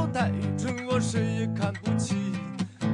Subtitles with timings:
[0.00, 2.14] 手太蠢，我谁也看不起。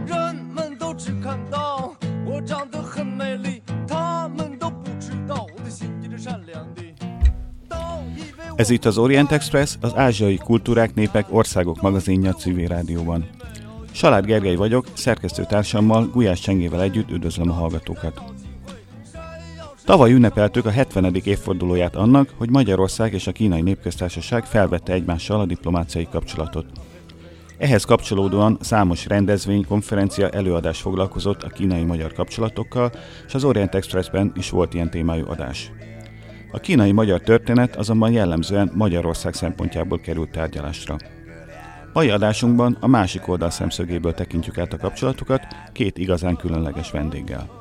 [0.07, 1.95] 人们都只看到
[2.27, 6.83] 我长得很美丽，他们都不知道我的心一直善良的。
[7.69, 7.77] 都
[8.17, 13.29] 以为我 Ez itt az Orient Express, az Ázsiai Kultúrák, Népek, Országok magazinja civil rádióban.
[13.93, 18.23] Salád Gergely vagyok, szerkesztőtársammal, Gulyás Csengével együtt üdvözlöm a hallgatókat.
[19.85, 21.15] Tavaly ünnepeltük a 70.
[21.15, 26.67] évfordulóját annak, hogy Magyarország és a Kínai Népköztársaság felvette egymással a diplomáciai kapcsolatot.
[27.58, 32.92] Ehhez kapcsolódóan számos rendezvény, konferencia, előadás foglalkozott a kínai-magyar kapcsolatokkal,
[33.28, 35.72] és az Orient Expressben is volt ilyen témájú adás.
[36.52, 40.98] A kínai-magyar történet azonban jellemzően Magyarország szempontjából került tárgyalásra.
[41.94, 45.42] Mai adásunkban a másik oldal szemszögéből tekintjük át a kapcsolatokat
[45.74, 47.57] két igazán különleges vendéggel.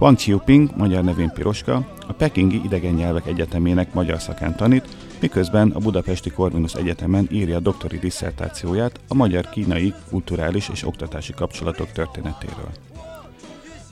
[0.00, 5.78] Wang Xiuping, magyar nevén Piroska, a Pekingi Idegen Nyelvek Egyetemének magyar szakán tanít, miközben a
[5.78, 12.68] Budapesti Corvinus Egyetemen írja a doktori disszertációját a magyar-kínai kulturális és oktatási kapcsolatok történetéről.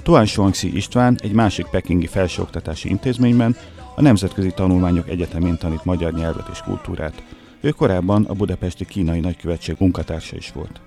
[0.03, 3.57] Tuan Shuangxi István egy másik pekingi felsőoktatási intézményben,
[3.95, 7.23] a Nemzetközi Tanulmányok Egyetemén tanít magyar nyelvet és kultúrát.
[7.61, 10.81] Ő korábban a Budapesti Kínai Nagykövetség munkatársa is volt.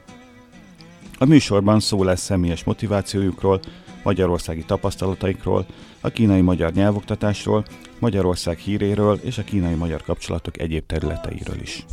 [1.18, 3.60] A műsorban szó lesz személyes motivációjukról,
[4.04, 5.66] magyarországi tapasztalataikról,
[6.02, 7.66] a kínai-magyar nyelvoktatásról,
[8.00, 11.86] Magyarország híréről és a kínai-magyar kapcsolatok egyéb területeiről is.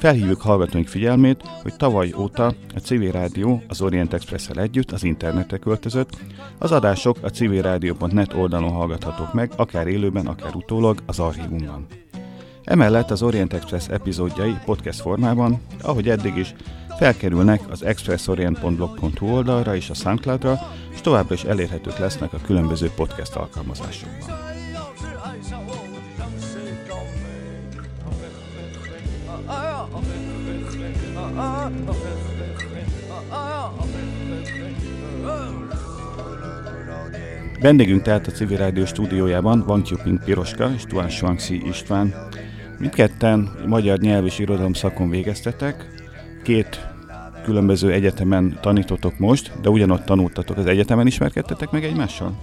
[0.00, 5.56] Felhívjuk hallgatóink figyelmét, hogy tavaly óta a Civil Rádió az Orient express együtt az internetre
[5.56, 6.16] költözött,
[6.58, 11.86] az adások a civilradio.net oldalon hallgathatók meg, akár élőben, akár utólag az archívumban.
[12.64, 16.54] Emellett az Orient Express epizódjai podcast formában, ahogy eddig is,
[17.00, 20.58] felkerülnek az expressorient.blog.hu oldalra és a SoundCloudra,
[20.92, 24.28] és továbbra is elérhetők lesznek a különböző podcast alkalmazásokban.
[37.60, 42.14] Vendégünk tehát a Civil Rádió stúdiójában van Kuping Piroska és Tuán Svanxi István.
[42.78, 45.86] Mindketten magyar nyelv és irodalom szakon végeztetek,
[46.42, 46.89] két
[47.42, 52.34] különböző egyetemen tanítotok most, de ugyanott tanultatok az egyetemen, ismerkedtetek meg egymással?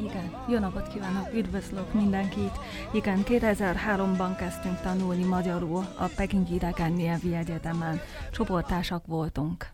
[0.00, 2.52] Igen, jó napot kívánok, üdvözlök mindenkit.
[2.92, 8.00] Igen, 2003-ban kezdtünk tanulni magyarul a Pekingi Idegen Nyelvi Egyetemen.
[8.32, 9.66] Csoporttársak voltunk.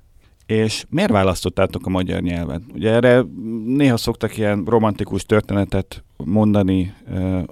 [0.47, 2.61] És miért választottátok a magyar nyelvet?
[2.75, 3.25] Ugye erre
[3.65, 6.95] néha szoktak ilyen romantikus történetet mondani,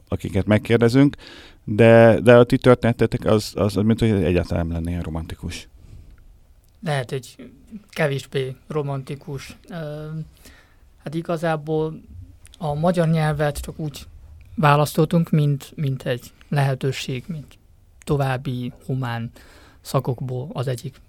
[0.08, 1.16] akiket megkérdezünk,
[1.64, 5.68] de, de a ti történetetek az, az, az mint hogy egyáltalán lenne ilyen romantikus.
[6.84, 7.50] Lehet egy
[7.88, 9.56] kevésbé romantikus.
[11.02, 12.00] Hát igazából
[12.58, 14.06] a magyar nyelvet csak úgy
[14.54, 17.58] választottunk, mint, mint egy lehetőség, mint
[18.04, 19.30] további humán
[19.80, 21.00] szakokból az egyik,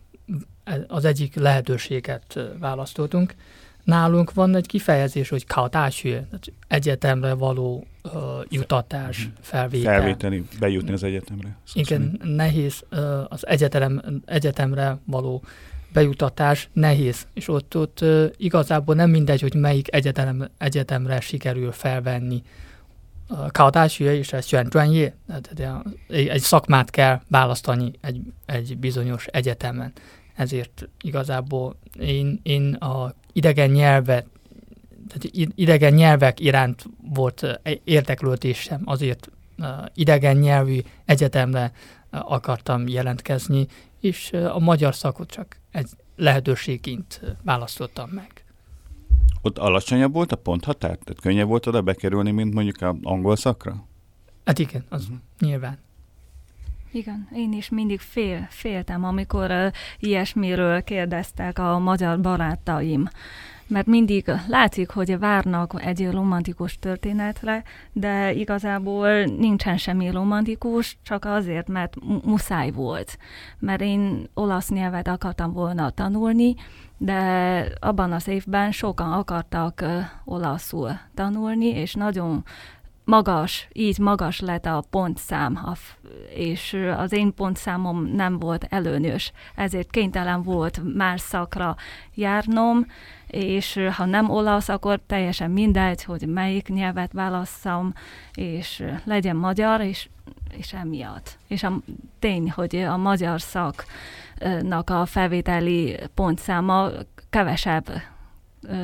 [0.87, 3.35] az egyik lehetőséget választottunk.
[3.84, 9.94] Nálunk van egy kifejezés, hogy kaotásű, tehát egyetemre való ö, jutatás, felvétel.
[9.94, 11.56] Felvételi, bejutni az egyetemre.
[11.64, 12.14] Szó szerint.
[12.14, 15.42] Igen, nehéz ö, az egyetem, egyetemre való
[15.92, 22.42] bejutatás nehéz, és ott, ott ö, igazából nem mindegy, hogy melyik egyetem, egyetemre sikerül felvenni.
[23.52, 29.92] Kaodási és ez 选专业, tehát egy, egy szakmát kell választani egy, egy bizonyos egyetemen.
[30.34, 34.25] Ezért igazából én, én a idegen nyelvet,
[35.07, 39.29] tehát idegen nyelvek iránt volt érdeklődésem, azért
[39.93, 41.71] idegen nyelvű egyetemre
[42.09, 43.67] akartam jelentkezni,
[43.99, 48.43] és a magyar szakot csak egy lehetőségként választottam meg.
[49.41, 50.97] Ott alacsonyabb volt a ponthatár?
[50.97, 53.87] Tehát könnyebb volt oda bekerülni, mint mondjuk a angol szakra?
[54.45, 55.17] Hát igen, az uh-huh.
[55.39, 55.77] nyilván.
[56.95, 63.07] Igen, én is mindig fél, féltem, amikor uh, ilyesmiről kérdeztek a magyar barátaim.
[63.67, 71.67] Mert mindig látszik, hogy várnak egy romantikus történetre, de igazából nincsen semmi romantikus, csak azért,
[71.67, 73.17] mert mu- muszáj volt.
[73.59, 76.55] Mert én olasz nyelvet akartam volna tanulni,
[76.97, 77.17] de
[77.79, 79.85] abban az évben sokan akartak
[80.25, 82.43] olaszul tanulni, és nagyon
[83.05, 85.59] magas, így magas lett a pontszám,
[86.35, 91.75] és az én pontszámom nem volt előnyös, ezért kénytelen volt más szakra
[92.13, 92.85] járnom,
[93.27, 97.93] és ha nem olasz, akkor teljesen mindegy, hogy melyik nyelvet válasszam,
[98.33, 100.09] és legyen magyar, és,
[100.57, 101.37] és emiatt.
[101.47, 101.79] És a
[102.19, 106.89] tény, hogy a magyar szaknak a felvételi pontszáma
[107.29, 107.89] kevesebb,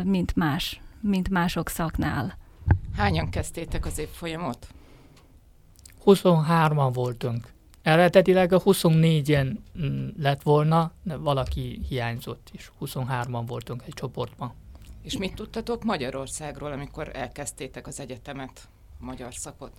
[0.03, 2.39] mint más, mint mások szaknál.
[2.95, 4.68] Hányan kezdtétek az évfolyamot?
[6.06, 7.53] 23-an voltunk.
[7.81, 14.53] eredetileg a 24-en mm, lett volna, de valaki hiányzott, és 23-an voltunk egy csoportban.
[15.01, 18.68] És mit tudtatok Magyarországról, amikor elkezdtétek az egyetemet,
[19.00, 19.71] magyar szakot?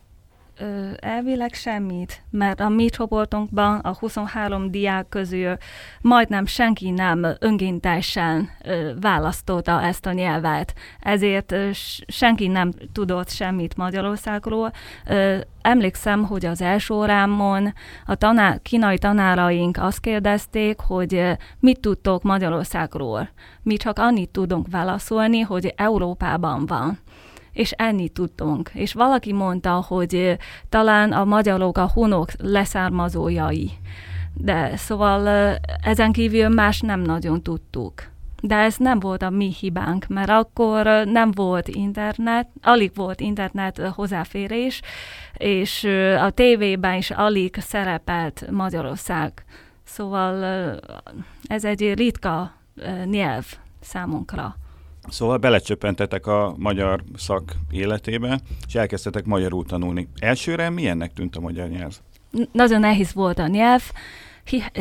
[0.96, 5.56] Elvileg semmit, mert a mi csoportunkban a 23 diák közül
[6.00, 8.50] majdnem senki nem önkéntesen
[9.00, 11.54] választotta ezt a nyelvet, ezért
[12.06, 14.72] senki nem tudott semmit Magyarországról.
[15.62, 17.72] Emlékszem, hogy az első órámon
[18.06, 23.28] a tanár, kínai tanáraink azt kérdezték, hogy mit tudtok Magyarországról.
[23.62, 26.99] Mi csak annyit tudunk válaszolni, hogy Európában van
[27.52, 28.70] és ennyit tudtunk.
[28.75, 30.37] És valaki mondta, hogy
[30.69, 33.70] talán a magyarok a hunok leszármazójai.
[34.34, 38.10] De szóval ezen kívül más nem nagyon tudtuk.
[38.43, 43.78] De ez nem volt a mi hibánk, mert akkor nem volt internet, alig volt internet
[43.78, 44.81] hozzáférés,
[45.37, 45.84] és
[46.19, 49.44] a tévében is alig szerepelt Magyarország.
[49.84, 50.44] Szóval
[51.46, 52.52] ez egy ritka
[53.04, 53.44] nyelv
[53.81, 54.56] számunkra.
[55.08, 60.08] Szóval belecsöppentetek a magyar szak életébe, és elkezdtetek magyarul tanulni.
[60.19, 61.99] Elsőre milyennek tűnt a magyar nyelv?
[62.52, 63.82] Nagyon nehéz volt a nyelv,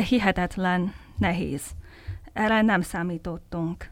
[0.09, 1.61] hihetetlen nehéz.
[2.33, 3.89] Erre nem számítottunk.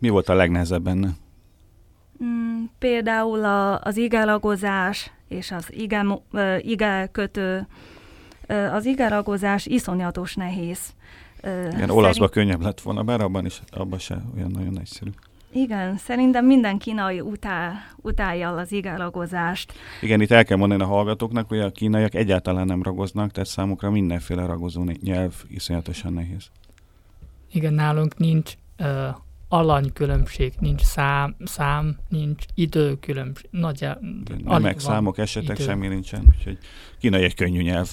[0.00, 1.08] Mi volt a legnehezebb benne?
[2.24, 6.04] Mm, például a, az igelagozás és az ige,
[6.58, 7.66] igelkötő.
[8.72, 10.78] Az igelagozás iszonyatos nehéz.
[11.38, 11.90] Igen, szerint...
[11.90, 15.10] olaszban könnyebb lett volna, bár abban is abban se olyan nagyon egyszerű.
[15.56, 19.72] Igen, szerintem minden kínai utál, utálja az igaragozást.
[20.00, 23.90] Igen, itt el kell mondani a hallgatóknak, hogy a kínaiak egyáltalán nem ragoznak, tehát számukra
[23.90, 26.50] mindenféle ragozó nyelv iszonyatosan nehéz.
[27.52, 29.16] Igen, nálunk nincs uh,
[29.48, 33.48] alanykülönbség, nincs szám, szám, nincs időkülönbség.
[33.50, 33.98] Nagyjá,
[34.44, 35.64] Nemek, számok, esetek, idő.
[35.64, 36.22] semmi nincsen.
[36.36, 36.58] Úgyhogy
[36.98, 37.90] kínai egy könnyű nyelv.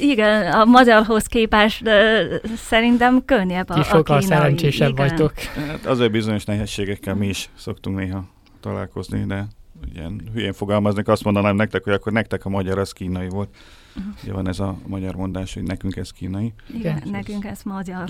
[0.00, 5.06] Igen, a magyarhoz képest uh, szerintem könnyebb a, Ti sokkal szerencsésebb igen.
[5.06, 5.38] vagytok.
[5.38, 8.24] Hát azért bizonyos nehézségekkel mi is szoktunk néha
[8.60, 9.46] találkozni, de
[9.94, 13.56] ilyen hülyén fogalmaznék, azt mondanám nektek, hogy akkor nektek a magyar az kínai volt.
[13.96, 14.12] Uh-huh.
[14.22, 16.52] Ugye van ez a magyar mondás, hogy nekünk ez kínai.
[16.74, 18.08] Igen, igen nekünk ez magyar.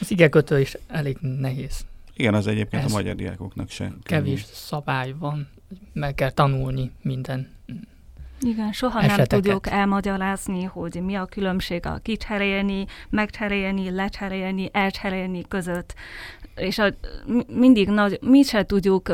[0.00, 1.84] Az igekötő is elég nehéz.
[2.14, 3.92] Igen, az egyébként ez a magyar diákoknak se.
[4.02, 5.48] Kevés szabály van,
[5.92, 7.48] meg kell tanulni minden
[8.40, 9.30] igen, soha eseteket.
[9.30, 15.94] nem tudjuk elmagyarázni, hogy mi a különbség a kicserélni, megcserélni, lecserélni, elcserélni között.
[16.54, 16.86] És a,
[17.48, 19.08] mindig nagy, mi se tudjuk,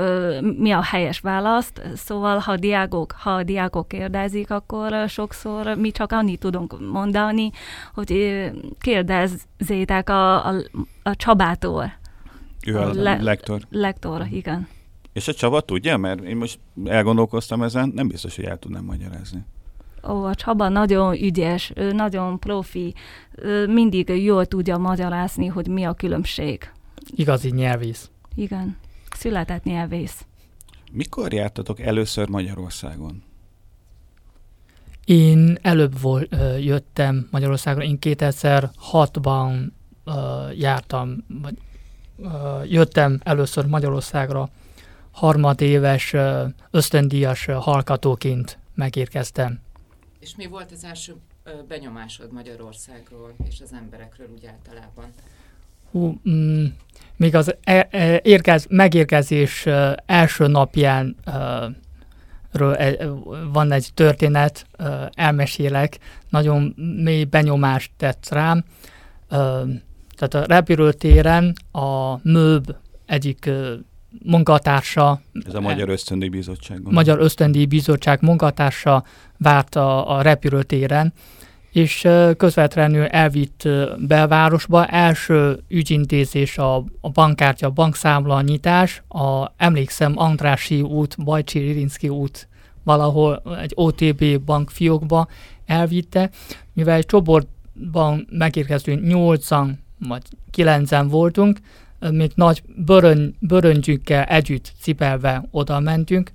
[0.58, 6.12] mi a helyes választ, szóval ha diákok, ha a diákok kérdezik, akkor sokszor mi csak
[6.12, 7.50] annyit tudunk mondani,
[7.94, 8.42] hogy
[8.80, 10.54] kérdezzétek a, a,
[11.02, 11.92] a Csabától.
[12.66, 13.60] Ő a, a le, lektor.
[13.70, 14.68] Lektor, igen.
[15.16, 15.96] És a Csaba tudja?
[15.96, 19.44] Mert én most elgondolkoztam ezen, nem biztos, hogy el tudnám magyarázni.
[20.08, 22.94] Ó, a Csaba nagyon ügyes, ő nagyon profi,
[23.34, 26.72] ő mindig jól tudja magyarázni, hogy mi a különbség.
[27.14, 28.10] Igazi nyelvész.
[28.34, 28.76] Igen,
[29.10, 30.26] született nyelvész.
[30.92, 33.22] Mikor jártatok először Magyarországon?
[35.04, 39.68] Én előbb volt, jöttem Magyarországon, én 2006-ban
[40.04, 40.14] uh,
[40.58, 41.54] jártam, vagy
[42.16, 44.48] uh, jöttem először Magyarországra
[45.16, 46.14] harmadéves
[46.70, 49.60] ösztöndíjas hallgatóként megérkeztem.
[50.20, 51.16] És mi volt az első
[51.68, 55.12] benyomásod Magyarországról és az emberekről úgy általában?
[55.90, 56.64] Hú, mm,
[57.16, 59.66] még az e, e, érkez, megérkezés
[60.06, 61.16] első napján
[62.52, 63.06] ről e,
[63.52, 64.66] van egy történet,
[65.14, 68.64] elmesélek, nagyon mély benyomást tett rám.
[70.16, 72.74] Tehát a repülőtéren a MÖB
[73.06, 73.50] egyik
[74.24, 75.20] munkatársa.
[75.46, 76.80] Ez a Magyar Ösztöndíj Bizottság.
[76.82, 79.04] Magyar Ösztöndíj Bizottság munkatársa
[79.38, 81.12] várt a, a repülőtéren,
[81.72, 84.86] és közvetlenül elvitt belvárosba.
[84.86, 92.48] Első ügyintézés a, a bankkártya, bankszámla nyitás, a, emlékszem, Andrási út, Bajcsi Ririnszki út
[92.86, 95.28] valahol egy OTB bankfiókba
[95.66, 96.30] elvitte,
[96.72, 101.58] mivel egy csoportban megérkeztünk nyolcan vagy kilencen voltunk,
[102.10, 106.30] még nagy bőrön, bőröngyükkel együtt cipelve oda mentünk,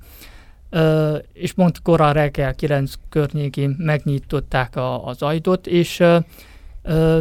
[1.33, 6.03] és pont korán reggel 9 környékén megnyitották a, az ajtót, és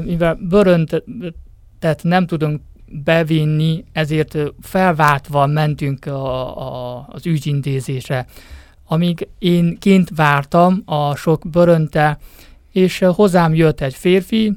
[0.05, 8.27] mivel bőröntet nem tudunk bevinni, ezért felváltva mentünk a, a, az ügyintézésre.
[8.87, 12.19] Amíg én kint vártam a sok bőrönte,
[12.73, 14.53] és hozzám jött egy férfi,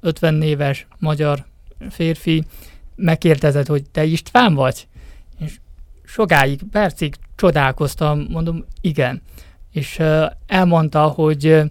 [0.00, 1.44] 50 éves magyar
[1.90, 2.44] férfi,
[2.96, 4.86] megkérdezed, hogy te István vagy?
[5.38, 5.58] És
[6.04, 9.22] sokáig, percig csodálkoztam, mondom, igen.
[9.72, 10.02] és
[10.46, 11.62] elmondta, hogy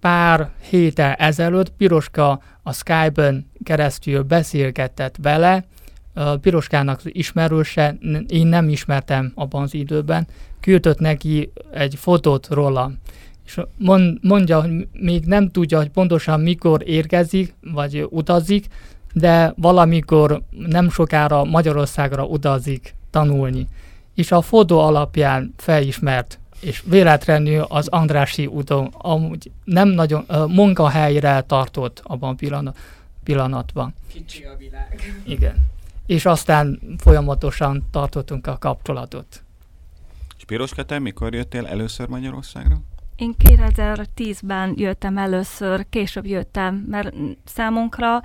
[0.00, 5.64] pár héttel ezelőtt Piroska a Skype-on keresztül beszélgetett vele,
[6.40, 7.96] Piroskának ismerőse,
[8.28, 10.26] én nem ismertem abban az időben,
[10.60, 12.92] küldött neki egy fotót róla,
[13.46, 13.60] és
[14.20, 18.66] mondja, hogy még nem tudja, hogy pontosan mikor érkezik, vagy utazik,
[19.12, 23.68] de valamikor nem sokára Magyarországra utazik tanulni.
[24.14, 31.40] És a fotó alapján felismert, és véletlenül az Andrási úton amúgy nem nagyon uh, munkahelyre
[31.40, 32.78] tartott abban a pillanat,
[33.24, 33.94] pillanatban.
[34.12, 35.22] Kicsi a világ.
[35.26, 35.70] Igen.
[36.06, 39.42] És aztán folyamatosan tartottunk a kapcsolatot.
[40.36, 42.80] És Piroska, te mikor jöttél először Magyarországra?
[43.22, 47.14] Én 2010-ben jöttem először, később jöttem, mert
[47.44, 48.20] számunkra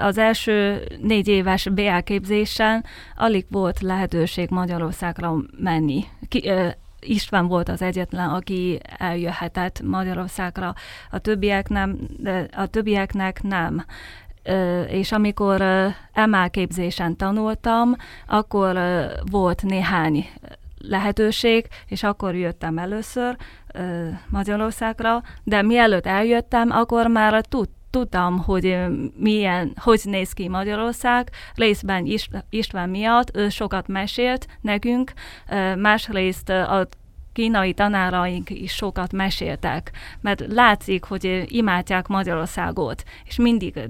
[0.00, 2.84] az első négy éves BA képzésen
[3.16, 6.04] alig volt lehetőség Magyarországra menni.
[6.28, 6.50] Ki,
[7.00, 10.74] István volt az egyetlen, aki eljöhetett Magyarországra,
[11.10, 11.98] a többiek nem,
[12.56, 13.84] a többieknek nem.
[14.88, 15.62] És amikor
[16.12, 18.78] emelképzésen tanultam, akkor
[19.30, 20.26] volt néhány
[20.88, 23.36] lehetőség, és akkor jöttem először
[23.74, 28.78] ö, Magyarországra, de mielőtt eljöttem, akkor már tud, tudtam, hogy
[29.16, 32.18] milyen, hogy néz ki Magyarország, részben
[32.50, 35.12] István miatt, ő sokat mesélt nekünk,
[35.76, 36.88] másrészt a
[37.32, 43.80] kínai tanáraink is sokat meséltek, mert látszik, hogy imádják Magyarországot, és mindig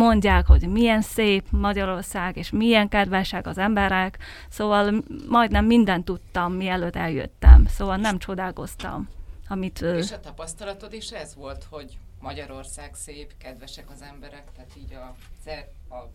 [0.00, 6.96] mondják, hogy milyen szép Magyarország, és milyen kedvesek az emberek, szóval majdnem mindent tudtam, mielőtt
[6.96, 9.08] eljöttem, szóval nem csodálkoztam.
[9.48, 14.94] Amit, és a tapasztalatod is ez volt, hogy Magyarország szép, kedvesek az emberek, tehát így
[14.94, 15.14] a,
[15.94, 16.10] a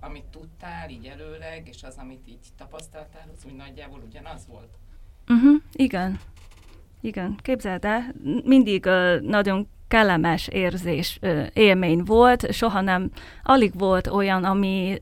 [0.00, 4.78] amit tudtál így előleg, és az, amit így tapasztaltál, az úgy nagyjából ugyanaz volt?
[5.28, 6.20] Uh-huh, igen.
[7.00, 11.18] Igen, képzeld el, mindig uh, nagyon kellemes érzés,
[11.52, 13.10] élmény volt, soha nem,
[13.42, 14.96] alig volt olyan, ami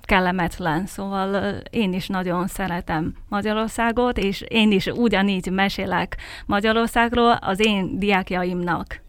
[0.00, 7.98] kellemetlen, szóval én is nagyon szeretem Magyarországot, és én is ugyanígy mesélek Magyarországról az én
[7.98, 9.02] diákjaimnak.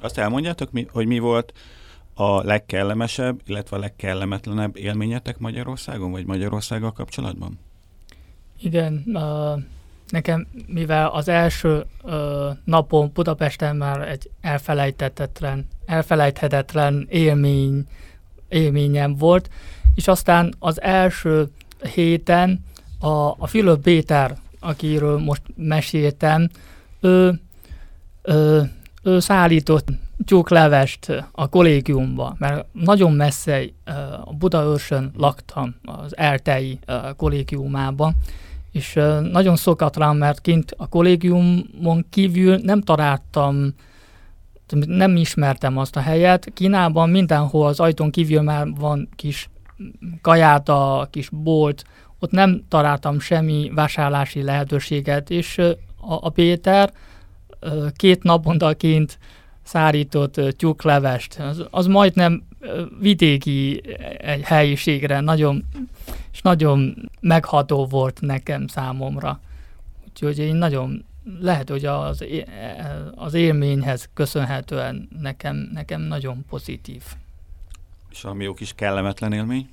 [0.00, 1.52] Azt elmondjátok, mi, hogy mi volt
[2.14, 7.58] a legkellemesebb, illetve a legkellemetlenebb élményetek Magyarországon, vagy Magyarországgal kapcsolatban?
[8.60, 9.04] Igen,
[10.10, 12.12] nekem, mivel az első uh,
[12.64, 17.86] napon Budapesten már egy elfelejthetetlen, elfelejthetetlen élmény,
[18.48, 19.50] élményem volt,
[19.94, 21.48] és aztán az első
[21.94, 22.64] héten
[23.00, 23.08] a,
[23.38, 26.48] a Fülöp Péter, akiről most meséltem,
[27.00, 27.40] ő,
[28.22, 28.70] ő,
[29.02, 29.88] ő szállított
[30.24, 33.62] tyúklevest a kollégiumba, mert nagyon messze
[34.24, 36.78] a Budaörsön laktam az Eltei
[37.16, 38.16] kollégiumában,
[38.76, 38.92] és
[39.32, 43.74] nagyon szokatlan, mert kint a kollégiumon kívül nem találtam,
[44.86, 46.50] nem ismertem azt a helyet.
[46.54, 49.48] Kínában mindenhol az ajtón kívül már van kis
[50.20, 51.84] kajáta, kis bolt,
[52.18, 55.74] ott nem találtam semmi vásárlási lehetőséget, és a,
[56.20, 56.92] a Péter
[57.96, 59.18] két napontaként
[59.62, 62.42] szárított tyúklevest, az, az majdnem
[63.00, 63.82] vidéki
[64.18, 65.64] egy helyiségre nagyon
[66.32, 69.40] és nagyon megható volt nekem számomra.
[70.08, 71.04] Úgyhogy én nagyon,
[71.40, 72.24] lehet, hogy az,
[73.14, 77.02] az élményhez köszönhetően nekem, nekem nagyon pozitív.
[78.10, 79.68] És ami jó kis kellemetlen élmény?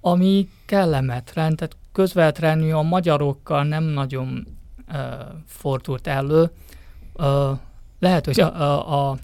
[0.00, 4.46] Ami kellemetlen, tehát közvetlenül a magyarokkal nem nagyon
[4.88, 4.96] uh,
[5.46, 6.50] fordult elő.
[7.14, 7.58] Uh,
[7.98, 9.18] lehet, hogy a, a, a,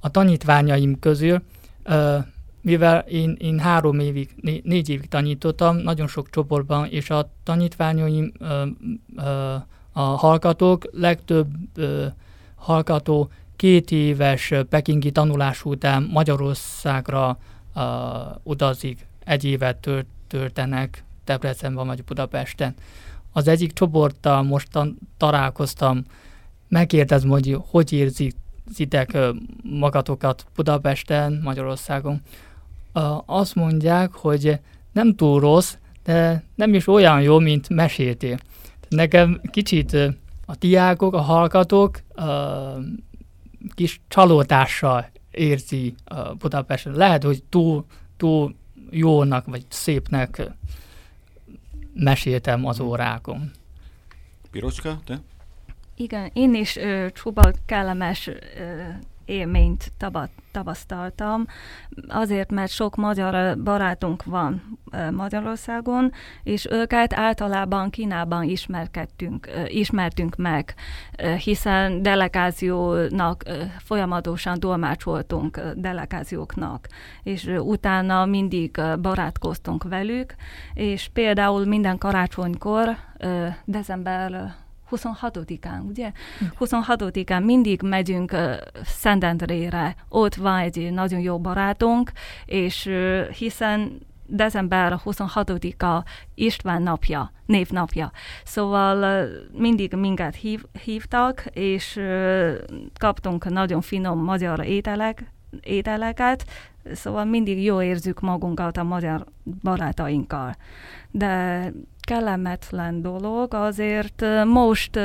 [0.00, 1.42] a tanítványaim közül
[1.84, 2.24] uh,
[2.64, 8.32] mivel én, én három évig, né, négy évig tanítottam, nagyon sok csoportban, és a tanítványaim,
[8.38, 8.66] ö,
[9.16, 9.54] ö,
[9.92, 12.06] a hallgatók, legtöbb ö,
[12.54, 17.38] hallgató két éves pekingi tanulás után Magyarországra
[17.76, 17.80] ö,
[18.42, 22.74] utazik, egy évet tört, töltenek Debrecenben vagy Budapesten.
[23.32, 26.04] Az egyik csoporttal mostan találkoztam,
[26.68, 29.18] megkérdezem, hogy hogy érzitek
[29.62, 32.20] magatokat Budapesten, Magyarországon
[33.26, 34.58] azt mondják, hogy
[34.92, 38.38] nem túl rossz, de nem is olyan jó, mint meséltél.
[38.88, 39.92] Nekem kicsit
[40.46, 42.00] a diákok, a hallgatók
[43.74, 45.94] kis csalódással érzi
[46.38, 46.92] Budapesten.
[46.92, 47.84] Lehet, hogy túl,
[48.16, 48.54] túl
[48.90, 50.50] jónak vagy szépnek
[51.94, 53.50] meséltem az órákon.
[54.50, 55.20] Pirocska, te?
[55.96, 58.32] Igen, én is ö, csuba kellemes ö,
[59.24, 59.92] élményt
[60.52, 61.46] tapasztaltam,
[62.08, 64.78] azért, mert sok magyar barátunk van
[65.10, 66.12] Magyarországon,
[66.42, 70.74] és őket általában Kínában ismerkedtünk, ismertünk meg,
[71.44, 73.42] hiszen delegációnak
[73.78, 76.88] folyamatosan dolmácsoltunk delegációknak,
[77.22, 80.34] és utána mindig barátkoztunk velük,
[80.74, 82.96] és például minden karácsonykor,
[83.64, 84.54] december
[84.90, 86.12] 26-án, ugye?
[86.60, 87.44] 26-án hm.
[87.44, 92.12] mindig megyünk uh, Szentendrére, ott van egy nagyon jó barátunk,
[92.44, 98.10] és uh, hiszen december 26-a István napja, névnapja.
[98.44, 102.00] Szóval mindig minket hív, hívtak, és
[102.98, 106.44] kaptunk nagyon finom magyar ételek, ételeket,
[106.92, 109.24] szóval mindig jó érzük magunkat a magyar
[109.62, 110.54] barátainkkal.
[111.10, 111.72] De
[112.04, 114.98] kellemetlen dolog, azért most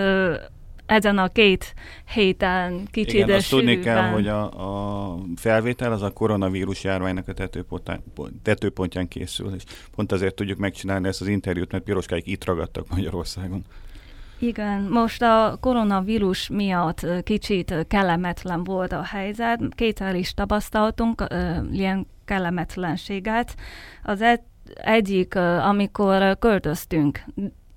[0.89, 1.73] ezen a két
[2.13, 4.41] héten kicsit Igen, azt tudni kell, hogy a,
[5.11, 8.03] a felvétel az a koronavírus járványnak a tetőpontján,
[8.43, 9.63] tetőpontján készül, és
[9.95, 13.63] pont azért tudjuk megcsinálni ezt az interjút, mert piroskáik itt ragadtak Magyarországon.
[14.39, 19.59] Igen, most a koronavírus miatt kicsit kellemetlen volt a helyzet.
[19.75, 21.23] Kétszer is tapasztaltunk
[21.71, 23.55] ilyen kellemetlenséget.
[24.03, 24.21] Az
[24.75, 27.23] egyik, amikor költöztünk,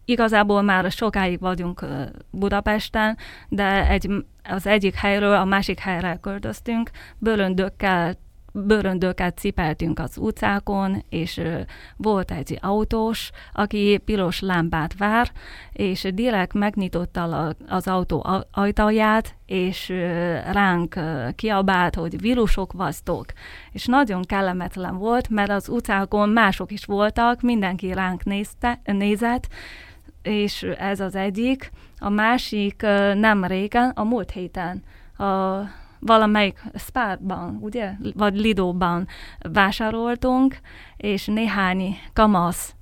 [0.04, 1.84] igazából már sokáig vagyunk
[2.30, 3.16] Budapesten,
[3.48, 8.16] de egy, az egyik helyről a másik helyre költöztünk, bőröndökkel
[8.52, 11.40] bőröndöket cipeltünk az utcákon, és
[11.96, 15.30] volt egy autós, aki piros lámpát vár,
[15.72, 19.88] és direkt megnyitotta az autó ajtaját, és
[20.52, 21.00] ránk
[21.34, 23.24] kiabált, hogy vírusok vasztok.
[23.72, 29.48] És nagyon kellemetlen volt, mert az utcákon mások is voltak, mindenki ránk nézte, nézett,
[30.22, 31.70] és ez az egyik.
[31.98, 32.82] A másik
[33.14, 34.82] nem régen, a múlt héten
[35.16, 35.60] a
[36.06, 39.06] valamelyik Spárban, ugye, vagy Lidóban
[39.52, 40.58] vásároltunk,
[40.96, 42.74] és néhány kamasz,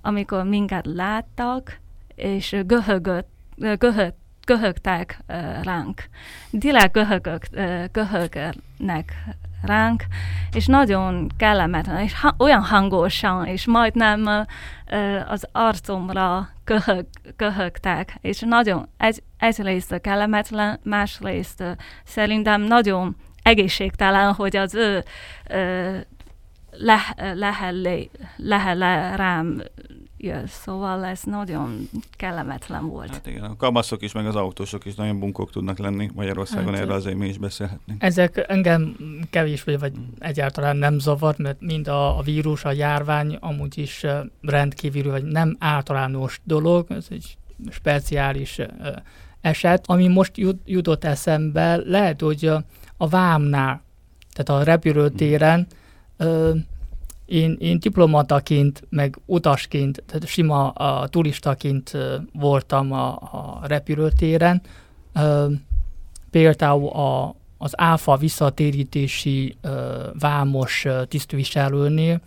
[0.00, 1.80] amikor minket láttak,
[2.14, 3.30] és göhögött,
[3.78, 5.18] göhögt, köhögtek
[5.62, 6.02] ránk.
[6.50, 6.98] Direkt
[7.92, 9.12] köhögnek
[9.62, 10.04] ránk,
[10.52, 18.40] és nagyon kellemetlen, és ha, olyan hangosan, és majdnem uh, az arcomra köhög, köhögtek, és
[18.40, 21.70] nagyon, ez, egyrészt kellemetlen, másrészt uh,
[22.04, 25.04] szerintem nagyon egészségtelen, hogy az ő
[25.50, 25.96] uh,
[26.70, 26.98] le,
[27.34, 29.62] lehellé, lehelle rám
[30.22, 33.10] jön, szóval ez nagyon kellemetlen volt.
[33.10, 36.82] Hát igen, a kamaszok is, meg az autósok is nagyon bunkók tudnak lenni Magyarországon, hát,
[36.82, 38.02] erre azért mi is beszélhetnénk.
[38.02, 38.96] Ezek engem
[39.30, 44.06] kevés, vagy, vagy egyáltalán nem zavar, mert mind a, a vírus, a járvány amúgy is
[44.42, 47.36] rendkívül, vagy nem általános dolog, ez egy
[47.70, 48.60] speciális
[49.40, 49.84] eset.
[49.86, 52.64] Ami most jut, jutott eszembe, lehet, hogy a,
[52.96, 53.82] a vámnál,
[54.32, 55.66] tehát a repülőtéren,
[56.18, 56.70] hmm
[57.32, 61.96] én, én diplomataként, meg utasként, tehát sima a turistaként
[62.32, 64.62] voltam a, a repülőtéren.
[66.30, 69.56] Például a, az áfa visszatérítési
[70.18, 72.20] vámos tisztviselőnél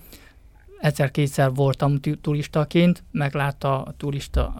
[0.79, 4.53] egyszer-kétszer voltam turistaként, meglátta a turista,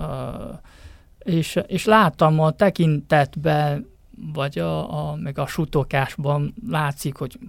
[1.19, 3.87] és, és láttam a tekintetben,
[4.33, 7.39] vagy a, a, meg a sutokásban látszik, hogy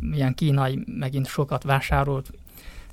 [0.00, 2.30] milyen kínai megint sokat vásárolt,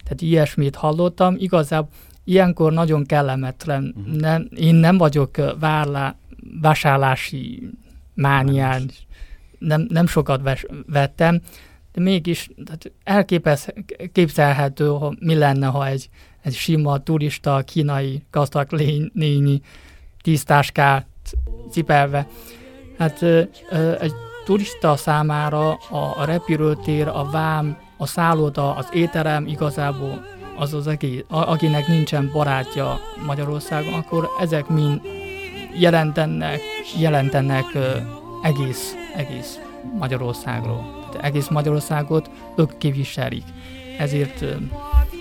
[0.03, 1.35] tehát ilyesmit hallottam.
[1.37, 1.89] Igazából
[2.23, 3.93] ilyenkor nagyon kellemetlen.
[3.97, 4.15] Uh-huh.
[4.15, 6.15] Nem, én nem vagyok várlá,
[6.61, 7.69] vásárlási
[8.13, 8.89] mánián,
[9.59, 11.41] nem, nem sokat ves, vettem,
[11.93, 16.09] de mégis tehát elképzelhető, hogy mi lenne, ha egy,
[16.41, 18.71] egy sima turista, kínai gazdag
[19.13, 19.61] lényi
[20.21, 21.07] tisztáskát
[21.71, 22.27] cipelve.
[22.97, 24.13] Hát ö, ö, egy
[24.45, 30.25] turista számára a, repülőtér, a vám, a szálloda, az étterem igazából
[30.57, 35.01] az az egész, akinek nincsen barátja Magyarországon, akkor ezek mind
[35.79, 36.59] jelentenek,
[36.99, 37.65] jelentenek
[38.43, 39.59] egész, egész
[39.99, 41.07] Magyarországról.
[41.11, 43.43] Tehát egész Magyarországot ők kiviselik.
[43.97, 44.41] Ezért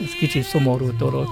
[0.00, 1.26] ez kicsit szomorú dolog.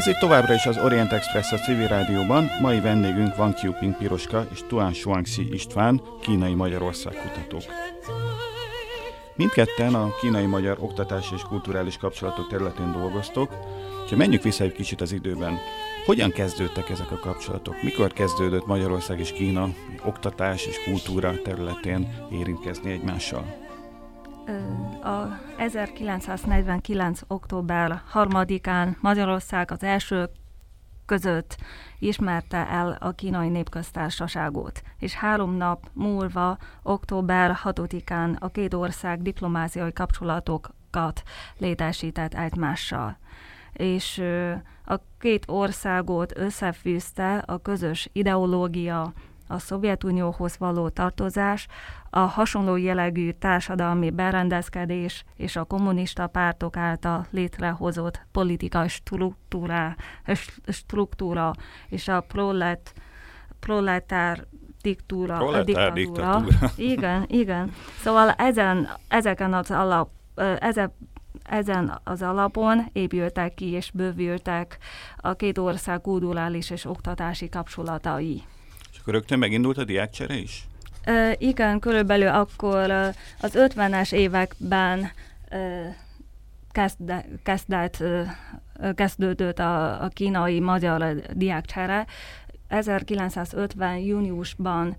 [0.00, 2.50] Ez itt továbbra is az Orient Express a civil rádióban.
[2.60, 7.62] Mai vendégünk Van Qiuping Piroska és Tuan Shuangxi István, kínai Magyarország kutatók.
[9.34, 13.50] Mindketten a kínai-magyar oktatási és kulturális kapcsolatok területén dolgoztok,
[14.10, 15.58] ha menjünk vissza egy kicsit az időben.
[16.06, 17.82] Hogyan kezdődtek ezek a kapcsolatok?
[17.82, 19.68] Mikor kezdődött Magyarország és Kína
[20.04, 23.69] oktatás és kultúra területén érintkezni egymással?
[25.02, 27.20] A 1949.
[27.26, 30.28] október 3-án Magyarország az első
[31.06, 31.56] között
[31.98, 39.92] ismerte el a kínai népköztársaságot, és három nap múlva, október 6-án a két ország diplomáciai
[39.92, 41.22] kapcsolatokat
[41.58, 43.16] létesített egymással.
[43.72, 44.22] És
[44.84, 49.12] a két országot összefűzte a közös ideológia,
[49.50, 51.66] a Szovjetunióhoz való tartozás,
[52.10, 59.96] a hasonló jellegű társadalmi berendezkedés és a kommunista pártok által létrehozott politikai struktúra,
[60.66, 61.52] struktúra
[61.88, 62.92] és a prolet,
[63.60, 64.44] proletár
[64.82, 66.40] diktúra, proletár diktatúra.
[66.40, 66.72] diktatúra.
[66.76, 67.72] Igen, igen.
[68.00, 70.10] Szóval ezen, ezeken az alap,
[70.58, 70.92] ezen,
[71.42, 74.78] ezen az alapon épültek ki és bővültek
[75.16, 78.42] a két ország kulturális és oktatási kapcsolatai.
[79.10, 80.66] Akkor rögtön megindult a diákcsere is?
[81.06, 82.90] Uh, igen, körülbelül akkor
[83.40, 85.10] az 50-es években
[85.52, 85.58] uh,
[86.72, 92.06] kezde, kezdett, uh, kezdődött a, a kínai-magyar diákcsere.
[92.68, 93.96] 1950.
[93.96, 94.96] júniusban,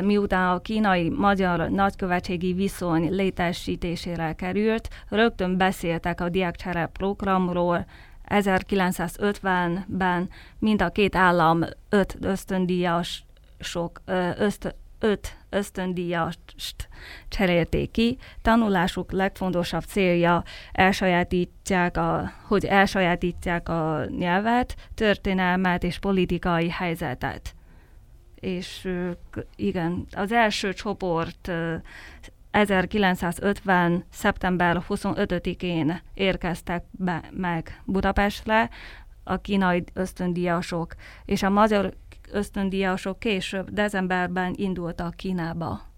[0.00, 7.86] miután a kínai-magyar nagykövetségi viszony létesítésére került, rögtön beszéltek a diákcsere programról,
[8.28, 13.24] 1950-ben mind a két állam öt ösztöndíjas
[13.60, 14.00] sok
[14.36, 16.38] ösztön, öt ösztöndíjast
[17.28, 18.18] cserélték ki.
[18.42, 27.54] Tanulásuk legfontosabb célja elsajátítják a, hogy elsajátítják a nyelvet, történelmet és politikai helyzetet.
[28.34, 28.88] És
[29.56, 31.52] igen, az első csoport
[32.50, 34.04] 1950.
[34.10, 38.70] szeptember 25-én érkeztek be meg Budapestre
[39.24, 40.94] a kínai ösztöndíjasok,
[41.24, 41.94] és a magyar
[42.32, 45.88] ösztöndíjasok később, decemberben indultak Kínába.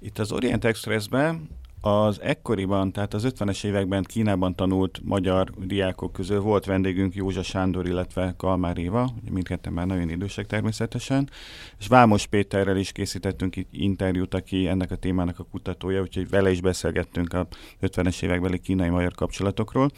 [0.00, 1.48] Itt az Orient Expressben
[1.80, 7.86] az ekkoriban, tehát az 50-es években Kínában tanult magyar diákok közül volt vendégünk Józsa Sándor,
[7.86, 11.30] illetve Kalmár Éva, mindketten már nagyon idősek természetesen,
[11.78, 16.50] és Vámos Péterrel is készítettünk itt interjút, aki ennek a témának a kutatója, úgyhogy vele
[16.50, 17.46] is beszélgettünk a
[17.82, 19.90] 50-es évekbeli kínai-magyar kapcsolatokról.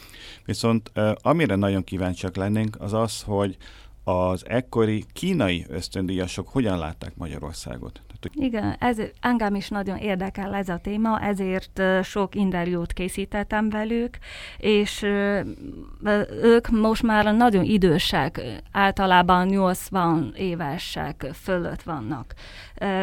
[0.44, 3.56] Viszont amire nagyon kíváncsiak lennénk, az az, hogy
[4.08, 8.00] az ekkori kínai ösztöndíjasok hogyan látták Magyarországot?
[8.32, 14.18] Igen, ez engem is nagyon érdekel ez a téma, ezért sok interjút készítettem velük,
[14.58, 15.02] és
[16.42, 18.40] ők most már nagyon idősek,
[18.72, 22.34] általában 80 évesek fölött vannak.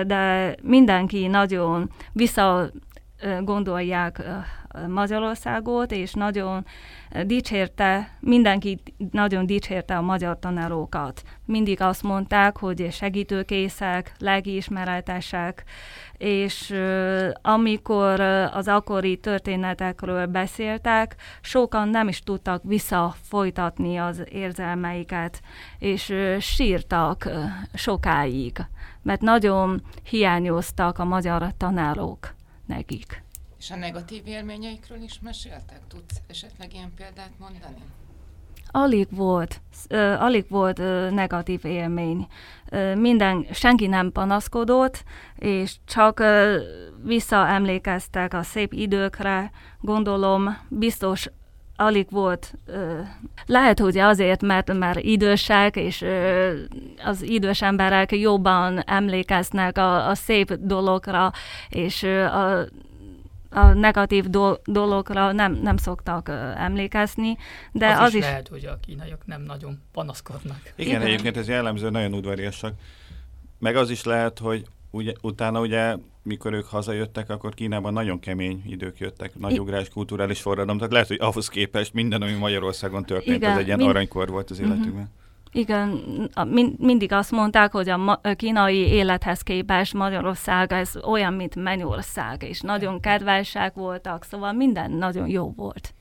[0.07, 2.71] De mindenki nagyon vissza
[3.41, 4.23] gondolják
[4.87, 6.65] Magyarországot, és nagyon
[7.23, 8.79] dicsérte, mindenki
[9.11, 11.21] nagyon dicsérte a magyar tanárokat.
[11.45, 15.63] Mindig azt mondták, hogy segítőkészek, legismeretesek,
[16.17, 16.75] és
[17.41, 18.19] amikor
[18.53, 25.41] az akkori történetekről beszéltek, sokan nem is tudtak visszafolytatni az érzelmeiket,
[25.79, 27.29] és sírtak
[27.73, 28.65] sokáig,
[29.01, 32.34] mert nagyon hiányoztak a magyar tanárok
[32.65, 33.23] nekik.
[33.59, 35.79] És a negatív élményeikről is meséltek?
[35.87, 37.83] Tudsz esetleg ilyen példát mondani?
[38.67, 42.27] Alig volt, uh, alig volt uh, negatív élmény.
[42.71, 45.03] Uh, minden, senki nem panaszkodott,
[45.35, 46.55] és csak uh,
[47.03, 49.51] visszaemlékeztek a szép időkre,
[49.81, 51.29] gondolom, biztos
[51.75, 52.53] alig volt.
[53.45, 56.05] Lehet, hogy azért, mert már idősek, és
[57.03, 61.31] az idős emberek jobban emlékeznek a, a szép dologra,
[61.69, 62.65] és a
[63.55, 67.37] a negatív do- dologra nem, nem szoktak emlékezni,
[67.71, 68.21] de az, az is, is...
[68.21, 70.59] lehet, hogy a kínaiak nem nagyon panaszkodnak.
[70.75, 71.01] Igen, Igen.
[71.01, 72.73] egyébként ez jellemző, nagyon udvariasak.
[73.59, 78.63] Meg az is lehet, hogy ugye, utána ugye, mikor ők hazajöttek, akkor Kínában nagyon kemény
[78.67, 83.37] idők jöttek, nagy ugrás, kulturális forradalom, tehát lehet, hogy ahhoz képest minden, ami Magyarországon történt,
[83.37, 83.89] Igen, az egy ilyen mind...
[83.89, 84.91] aranykor volt az életükben.
[84.91, 85.07] Uh-huh.
[85.51, 85.89] Igen,
[86.47, 91.55] mind, mindig azt mondták, hogy a, ma, a kínai élethez képest Magyarország ez olyan, mint
[91.55, 95.93] Mennyország, és nagyon kedvesek voltak, szóval minden nagyon jó volt.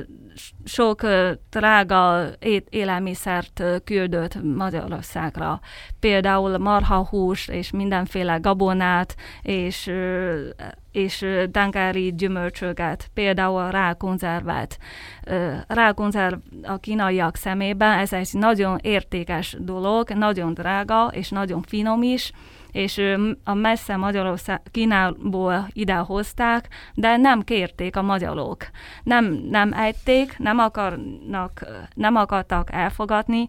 [0.64, 5.60] sok ö, drága é- élelmiszert ö, küldött Magyarországra.
[6.00, 10.50] Például marhahús és mindenféle gabonát, és, ö,
[10.92, 14.78] és tengeri gyümölcsöket, például rákonzervet.
[15.68, 22.32] Rákonzerv a kínaiak szemében ez egy nagyon értékes dolog, nagyon drága és nagyon finom is,
[22.72, 23.02] és
[23.44, 28.70] a messze Magyarország Kínából ide hozták, de nem kérték a magyarok.
[29.04, 33.48] Nem, nem ették, nem, akarnak, nem akartak elfogadni,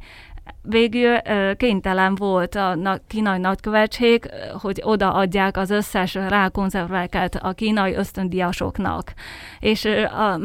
[0.63, 1.19] végül
[1.57, 4.31] kénytelen volt a kínai nagykövetség,
[4.61, 9.13] hogy odaadják az összes rákonzerveket a kínai ösztöndiasoknak.
[9.61, 9.89] És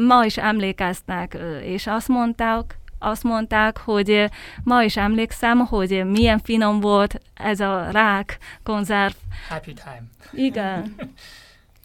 [0.06, 4.30] ma is emlékeznek, és azt mondták, azt mondták, hogy
[4.62, 9.14] ma is emlékszem, hogy milyen finom volt ez a rák konzerv.
[9.48, 10.02] Happy time.
[10.32, 10.94] Igen.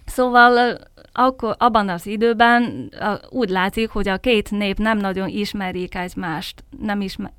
[0.05, 0.79] Szóval
[1.11, 2.91] akkor abban az időben
[3.29, 7.31] úgy látszik, hogy a két nép nem nagyon ismerik egymást, nem, ismer,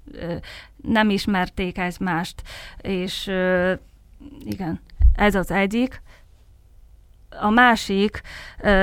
[0.83, 2.43] nem ismerték egymást,
[2.81, 3.27] és
[4.45, 4.81] igen,
[5.17, 6.03] ez az egyik.
[7.41, 8.21] A másik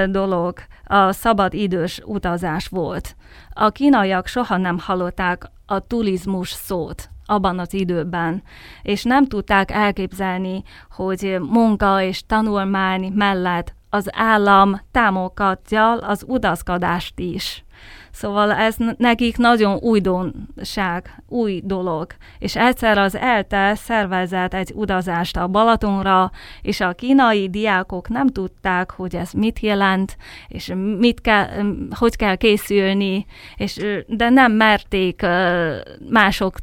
[0.05, 3.15] dolog a szabad idős utazás volt.
[3.53, 8.43] A kínaiak soha nem hallották a turizmus szót abban az időben,
[8.81, 17.63] és nem tudták elképzelni, hogy munka és tanulmány mellett az állam támogatja az udaszkadást is.
[18.11, 22.07] Szóval ez nekik nagyon újdonság, új dolog.
[22.39, 28.91] És egyszer az ELTE szervezett egy utazást a Balatonra, és a kínai diákok nem tudták,
[28.91, 31.47] hogy ez mit jelent, és mit kell,
[31.89, 35.25] hogy kell készülni, és, de nem merték
[36.09, 36.55] mások,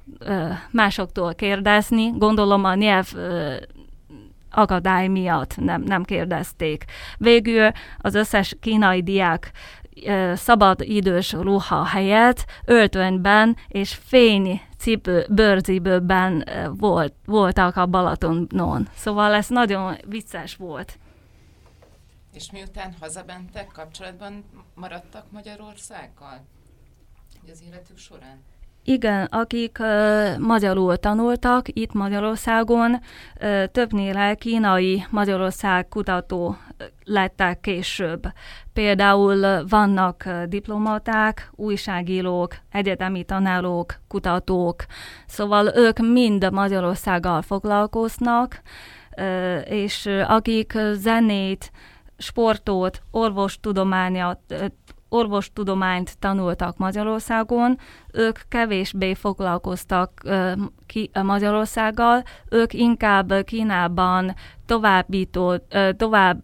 [0.71, 2.11] másoktól kérdezni.
[2.17, 3.07] Gondolom a nyelv
[4.51, 6.85] akadály miatt nem, nem kérdezték.
[7.19, 9.51] Végül az összes kínai diák
[10.35, 16.45] szabad idős ruha helyett öltönyben és fény cipő, bőrzibőben
[16.77, 18.89] volt, voltak a Balatonon.
[18.95, 20.99] Szóval ez nagyon vicces volt.
[22.33, 26.45] És miután hazamentek, kapcsolatban maradtak Magyarországgal?
[27.53, 28.45] Az életük során?
[28.85, 36.57] Igen, akik uh, magyarul tanultak itt Magyarországon, uh, többnyire kínai Magyarország kutató
[37.05, 38.23] lettek később.
[38.73, 44.85] Például vannak diplomaták, újságírók, egyetemi tanárok, kutatók,
[45.27, 48.63] szóval ők mind Magyarországgal foglalkoznak,
[49.65, 51.71] és akik zenét,
[52.19, 54.41] sportot, orvostudományat,
[55.09, 57.79] orvostudományt tanultak Magyarországon,
[58.13, 60.23] ők kevésbé foglalkoztak
[60.87, 64.35] ki, Magyarországgal, ők inkább Kínában
[64.67, 66.43] továbbító, uh, tovább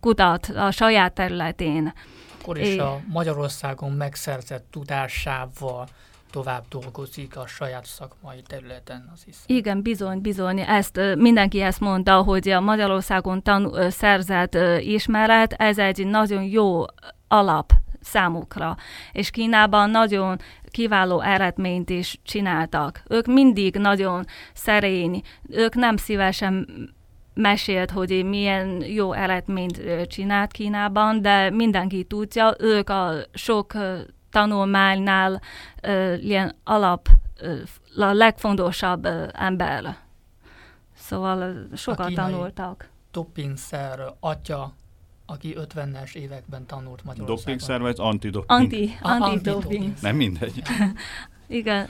[0.00, 1.92] kutat a saját területén.
[2.40, 5.86] Akkor is a Magyarországon megszerzett tudásával
[6.30, 9.42] tovább dolgozik a saját szakmai területen, az hiszem.
[9.46, 10.58] Igen, bizony, bizony.
[10.60, 16.84] Ezt mindenki ezt mondta, hogy a Magyarországon tan- szerzett ismeret, ez egy nagyon jó
[17.28, 18.76] alap számukra.
[19.12, 20.38] És Kínában nagyon
[20.70, 23.02] kiváló eredményt is csináltak.
[23.08, 26.68] Ők mindig nagyon szerény, ők nem szívesen
[27.34, 33.72] mesélt, hogy milyen jó eredményt csinált Kínában, de mindenki tudja, ők a sok
[34.30, 35.40] tanulmánynál
[36.20, 37.08] ilyen alap,
[37.96, 39.96] a legfontosabb ember.
[40.96, 42.88] Szóval sokat tanultak.
[43.12, 44.72] Doppingszer atya,
[45.26, 47.36] aki 50-es években tanult Magyarországon.
[47.36, 48.60] Doppingszer vagy antidoping?
[48.60, 49.92] Anti, anti-doping.
[50.00, 50.62] Nem mindegy.
[51.46, 51.88] Igen,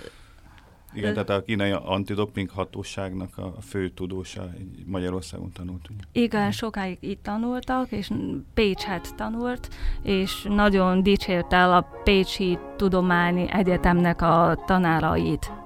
[0.95, 4.51] igen, tehát a kínai antidoping hatóságnak a fő tudósa
[4.87, 5.89] Magyarországon tanult.
[6.13, 8.11] Igen, sokáig itt tanultak, és
[8.55, 9.69] Pécset tanult,
[10.03, 15.64] és nagyon dicsért el a Pécsi Tudományi Egyetemnek a tanárait.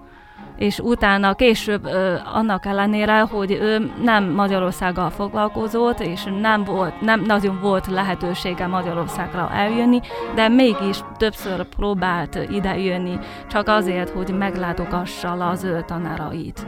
[0.59, 1.89] És utána később
[2.33, 9.51] annak ellenére, hogy ő nem Magyarországgal foglalkozott, és nem, volt, nem nagyon volt lehetősége Magyarországra
[9.53, 10.01] eljönni,
[10.35, 13.19] de mégis többször próbált idejönni,
[13.51, 16.67] csak azért, hogy meglátogassa az ő tanárait.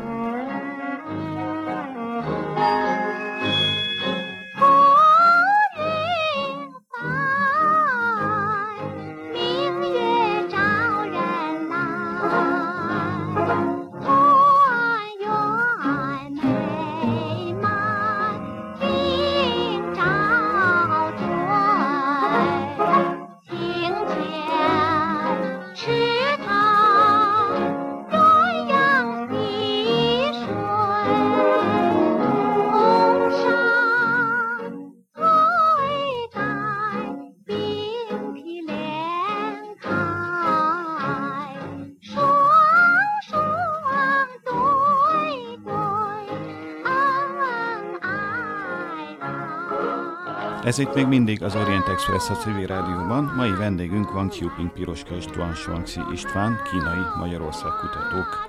[50.71, 53.33] Ez itt még mindig az Orient Express a civil rádióban.
[53.37, 58.49] Mai vendégünk van Qiuping Piroska István Shuangxi István, kínai Magyarország kutatók.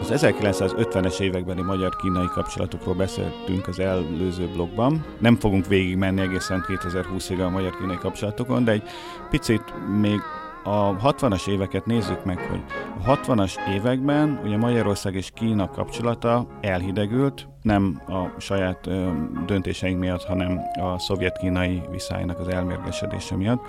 [0.00, 5.04] Az 1950-es évekbeli magyar-kínai kapcsolatokról beszéltünk az előző blogban.
[5.18, 8.82] Nem fogunk végigmenni egészen 2020-ig a magyar-kínai kapcsolatokon, de egy
[9.30, 10.20] picit még
[10.64, 12.62] a 60-as éveket nézzük meg, hogy
[13.06, 19.10] 60-as években ugye Magyarország és Kína kapcsolata elhidegült, nem a saját ö,
[19.46, 23.60] döntéseink miatt, hanem a szovjet-kínai viszálynak az elmérgesedése miatt.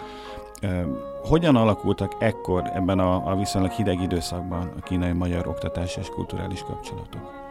[0.62, 0.82] Ö,
[1.23, 7.45] hogyan alakultak ekkor ebben a, a viszonylag hideg időszakban a kínai-magyar oktatás és kulturális kapcsolatok?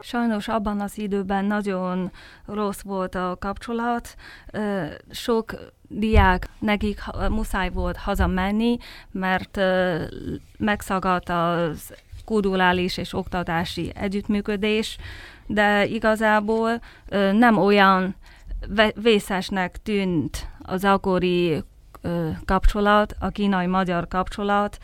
[0.00, 2.10] Sajnos abban az időben nagyon
[2.46, 4.14] rossz volt a kapcsolat.
[5.10, 5.54] Sok
[5.88, 8.76] diák, nekik muszáj volt hazamenni,
[9.10, 9.60] mert
[10.58, 14.98] megszagadt az kulturális és oktatási együttműködés,
[15.46, 16.80] de igazából
[17.32, 18.16] nem olyan
[18.94, 21.62] vészesnek tűnt az akkori
[22.44, 24.78] kapcsolat, a kínai-magyar kapcsolat,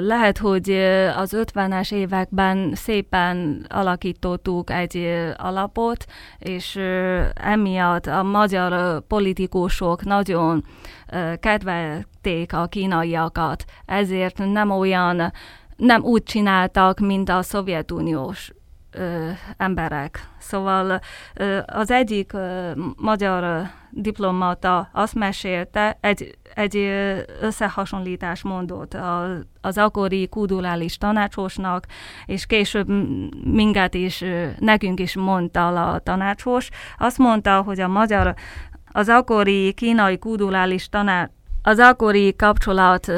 [0.00, 0.70] lehet, hogy
[1.16, 6.04] az 50-es években szépen alakítottuk egy alapot,
[6.38, 6.76] és
[7.34, 10.64] emiatt a magyar politikusok nagyon
[11.40, 15.32] kedvelték a kínaiakat, ezért nem olyan,
[15.76, 18.52] nem úgy csináltak, mint a Szovjetuniós
[19.56, 20.28] emberek.
[20.38, 21.00] Szóval
[21.66, 22.32] az egyik
[22.96, 26.76] magyar diplomata azt mesélte, egy, egy
[27.40, 29.28] összehasonlítás mondott a,
[29.60, 31.86] az akkori kudulális tanácsosnak,
[32.26, 32.88] és később
[33.44, 34.24] minket is,
[34.58, 36.68] nekünk is mondta a tanácsos.
[36.98, 38.34] Azt mondta, hogy a magyar
[38.92, 41.30] az akkori kínai kudulális tanács
[41.66, 43.12] az akkori kapcsolat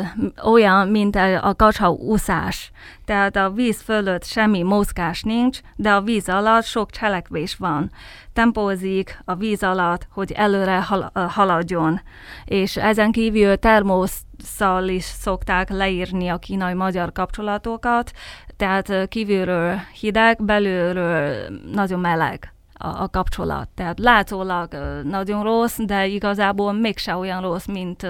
[0.45, 2.71] olyan, mint a kacsa úszás.
[3.05, 7.91] Tehát a víz fölött semmi mozgás nincs, de a víz alatt sok cselekvés van.
[8.33, 12.01] Tempózik a víz alatt, hogy előre hal- haladjon.
[12.45, 18.11] És ezen kívül termoszal is szokták leírni a kínai-magyar kapcsolatokat,
[18.57, 23.69] tehát kívülről hideg, belülről nagyon meleg a, a kapcsolat.
[23.69, 28.07] Tehát látszólag nagyon rossz, de igazából mégse olyan rossz, mint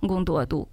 [0.00, 0.68] gondoltuk.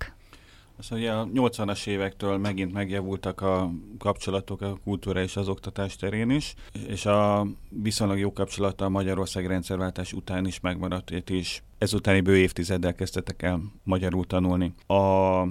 [0.80, 6.30] Azt mondja, a 80-as évektől megint megjavultak a kapcsolatok a kultúra és az oktatás terén
[6.30, 6.54] is,
[6.88, 12.96] és a viszonylag jó kapcsolata a Magyarország rendszerváltás után is megmaradt, és ezutáni bő évtizeddel
[12.96, 14.74] kezdtetek el magyarul tanulni.
[14.88, 15.44] A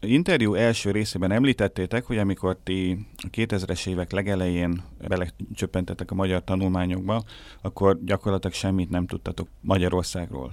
[0.00, 7.22] interjú első részében említettétek, hogy amikor ti a 2000-es évek legelején belecsöppentetek a magyar tanulmányokba,
[7.62, 10.52] akkor gyakorlatilag semmit nem tudtatok Magyarországról.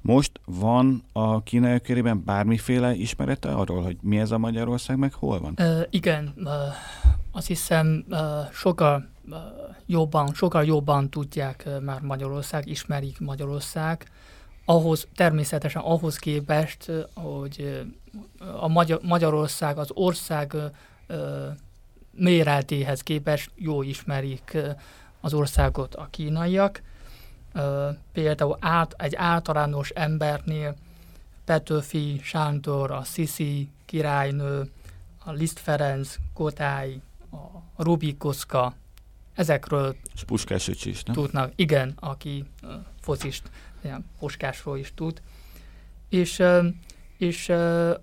[0.00, 5.40] Most van a kínai körében bármiféle ismerete arról, hogy mi ez a Magyarország, meg hol
[5.40, 5.54] van?
[5.58, 6.50] Uh, igen, uh,
[7.32, 8.18] azt hiszem uh,
[8.52, 9.36] sokkal uh,
[9.86, 14.10] jobban, sokkal jobban tudják uh, már Magyarország, ismerik Magyarország,
[14.64, 17.82] ahhoz természetesen ahhoz képest, hogy
[18.60, 20.56] a Magyar, Magyarország az ország
[22.10, 24.56] méretéhez képest jó ismerik
[25.20, 26.82] az országot a kínaiak.
[28.12, 30.74] Például át, egy általános embernél
[31.44, 34.70] Petőfi Sándor, a Sisi királynő,
[35.24, 37.00] a Liszt Ferenc, Kotály,
[37.76, 38.74] a Rubik Koszka,
[39.34, 41.14] ezekről És Puskás is, nem?
[41.14, 41.52] tudnak.
[41.56, 42.44] Igen, aki
[43.00, 43.42] focist
[43.82, 45.22] ilyen Puskásról is tud.
[46.08, 46.42] És,
[47.18, 47.52] és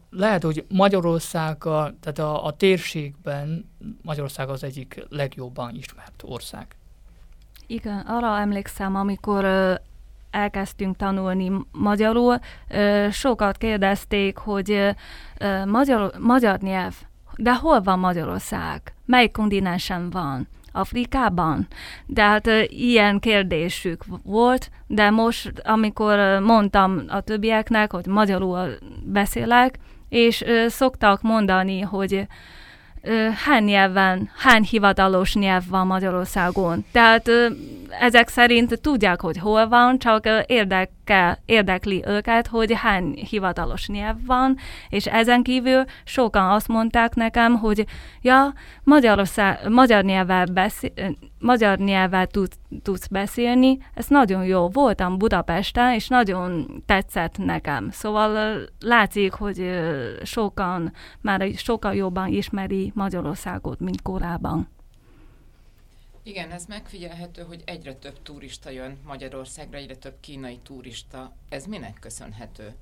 [0.09, 3.69] lehet, hogy Magyarország, a, tehát a, a térségben
[4.01, 6.67] Magyarország az egyik legjobban ismert ország.
[7.67, 9.45] Igen, arra emlékszem, amikor
[10.31, 12.39] elkezdtünk tanulni magyarul,
[13.11, 14.95] sokat kérdezték, hogy
[15.65, 16.95] magyar, magyar nyelv,
[17.35, 18.93] de hol van Magyarország?
[19.05, 20.47] Melyik kontinensen van?
[20.73, 21.67] Afrikában?
[22.05, 28.69] De hát ilyen kérdésük volt, de most, amikor mondtam a többieknek, hogy magyarul
[29.03, 32.27] beszélek, és szoktak mondani, hogy
[33.45, 36.85] hány nyelven, hány hivatalos nyelv van Magyarországon.
[36.91, 37.29] Tehát
[37.99, 44.57] ezek szerint tudják, hogy hol van, csak érdekel, érdekli őket, hogy hány hivatalos nyelv van,
[44.89, 47.85] és ezen kívül sokan azt mondták nekem, hogy
[48.21, 50.91] ja, Magyarország, magyar nyelvvel beszél,
[51.43, 54.69] magyar nyelvet tud, tudsz beszélni, ez nagyon jó.
[54.69, 57.89] Voltam Budapesten, és nagyon tetszett nekem.
[57.91, 59.81] Szóval látszik, hogy
[60.23, 64.69] sokan már sokkal jobban ismeri Magyarországot, mint korábban.
[66.23, 71.35] Igen, ez megfigyelhető, hogy egyre több turista jön Magyarországra, egyre több kínai turista.
[71.49, 72.73] Ez minek köszönhető?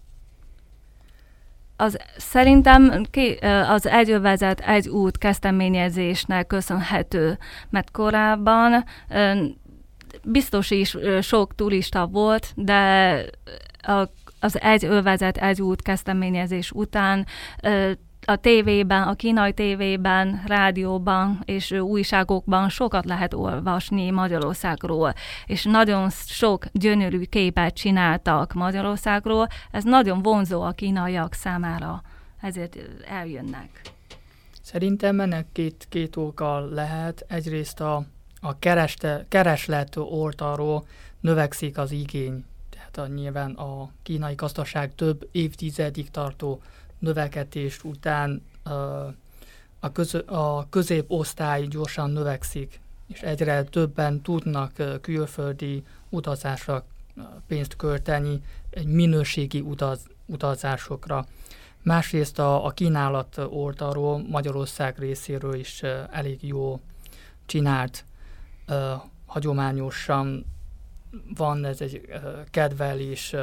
[1.81, 3.05] Az, szerintem
[3.67, 7.37] az egyövezet egy út kezdeményezésnek köszönhető,
[7.69, 8.85] mert korábban
[10.23, 13.15] biztos is sok turista volt, de
[14.39, 17.25] az egy övezet, egy út kezdeményezés után
[18.25, 25.13] a tévében, a kínai tévében, rádióban és újságokban sokat lehet olvasni Magyarországról,
[25.45, 32.01] és nagyon sok gyönyörű képet csináltak Magyarországról, ez nagyon vonzó a kínaiak számára,
[32.41, 33.81] ezért eljönnek.
[34.61, 37.25] Szerintem ennek két, két oka lehet.
[37.27, 38.03] Egyrészt a,
[38.41, 40.85] a kereste, kereslet oldalról
[41.19, 42.45] növekszik az igény.
[42.69, 46.61] Tehát a, nyilván a kínai gazdaság több évtizedig tartó
[47.01, 48.41] növekedés után
[49.79, 54.71] a, közö, a középosztály gyorsan növekszik, és egyre többen tudnak
[55.01, 56.85] külföldi utazásra
[57.47, 61.25] pénzt költeni, egy minőségi utaz, utazásokra.
[61.83, 66.79] Másrészt a, a kínálat oldalról Magyarország részéről is elég jó
[67.45, 68.05] csinált,
[69.25, 70.45] hagyományosan
[71.35, 72.01] van ez egy
[72.51, 73.33] kedvelés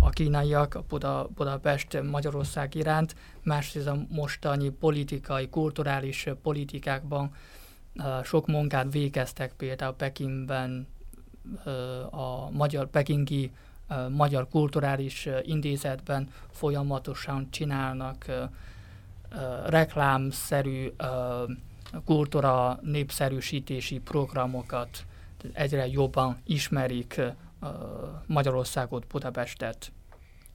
[0.00, 7.34] a kínaiak, a Buda, Budapest Magyarország iránt, másrészt a mostani politikai, kulturális politikákban
[8.22, 10.86] sok munkát végeztek, például Pekingben
[12.10, 13.52] a magyar, pekingi
[14.08, 18.26] Magyar Kulturális Intézetben folyamatosan csinálnak
[19.66, 20.92] reklámszerű
[22.04, 25.04] kultúra népszerűsítési programokat,
[25.52, 27.20] egyre jobban ismerik
[28.26, 29.92] Magyarországot, Budapestet.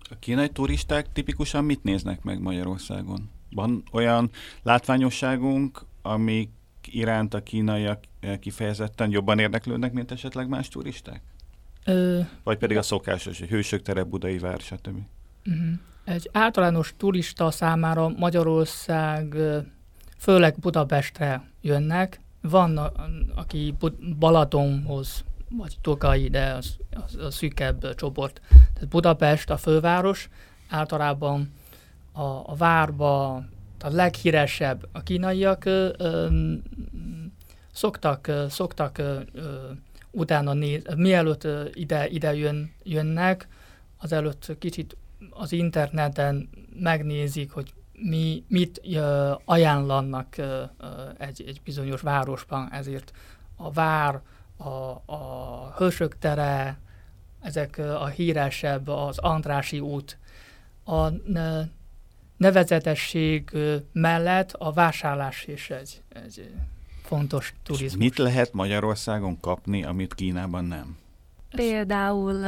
[0.10, 3.30] A kínai turisták tipikusan mit néznek meg Magyarországon?
[3.52, 4.30] Van olyan
[4.64, 6.50] látványosságunk, amik
[6.86, 8.04] iránt a kínaiak
[8.40, 11.22] kifejezetten jobban érdeklődnek, mint esetleg más turisták?
[11.86, 14.98] Ö, Vagy pedig a szokásos, hogy hősök tere, budai vár, stb.
[15.46, 15.70] Uh-huh.
[16.04, 19.36] Egy általános turista számára Magyarország
[20.18, 22.20] főleg Budapestre jönnek,
[22.50, 22.78] van,
[23.36, 23.76] aki
[24.20, 28.42] Balatonhoz, vagy Tokai, de az, az a szűkebb csoport.
[28.50, 30.30] Tehát Budapest a főváros,
[30.70, 31.54] általában
[32.12, 33.34] a, a várba
[33.80, 36.28] a leghíresebb a kínaiak ö, ö,
[37.72, 39.20] szoktak, szoktak ö,
[40.12, 43.48] utána néz, mielőtt ide, ide jön, jönnek,
[43.98, 44.98] azelőtt kicsit
[45.30, 48.82] az interneten megnézik, hogy mi mit
[49.46, 50.46] ajánlanak uh,
[51.18, 53.12] egy, egy bizonyos városban, ezért
[53.56, 54.22] a vár,
[54.58, 54.68] a,
[55.06, 56.80] a hősök tere,
[57.42, 60.18] ezek a híresebb, az Andrási út,
[60.86, 61.10] a
[62.38, 63.58] nevezetesség
[63.92, 66.50] mellett a vásárlás is egy, egy
[67.04, 67.92] fontos turizmus.
[67.92, 70.98] És mit lehet Magyarországon kapni, amit Kínában nem?
[71.58, 72.44] Például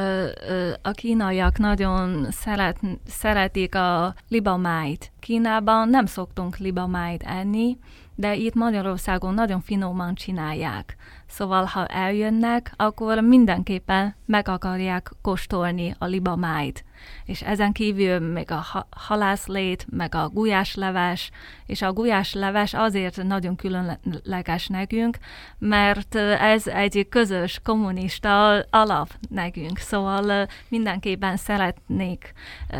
[0.81, 5.11] a kínaiak nagyon szeret, szeretik a libamájt.
[5.19, 7.77] Kínában nem szoktunk libamájt enni,
[8.15, 10.95] de itt Magyarországon nagyon finoman csinálják.
[11.29, 16.83] Szóval, ha eljönnek, akkor mindenképpen meg akarják kóstolni a libamájt.
[17.25, 21.31] És ezen kívül még a halászlét, meg a gulyásleves,
[21.65, 25.17] és a gulyásleves azért nagyon különleges nekünk,
[25.57, 29.77] mert ez egy közös kommunista alap nekünk.
[29.77, 32.33] Szóval mindenképpen szeretnék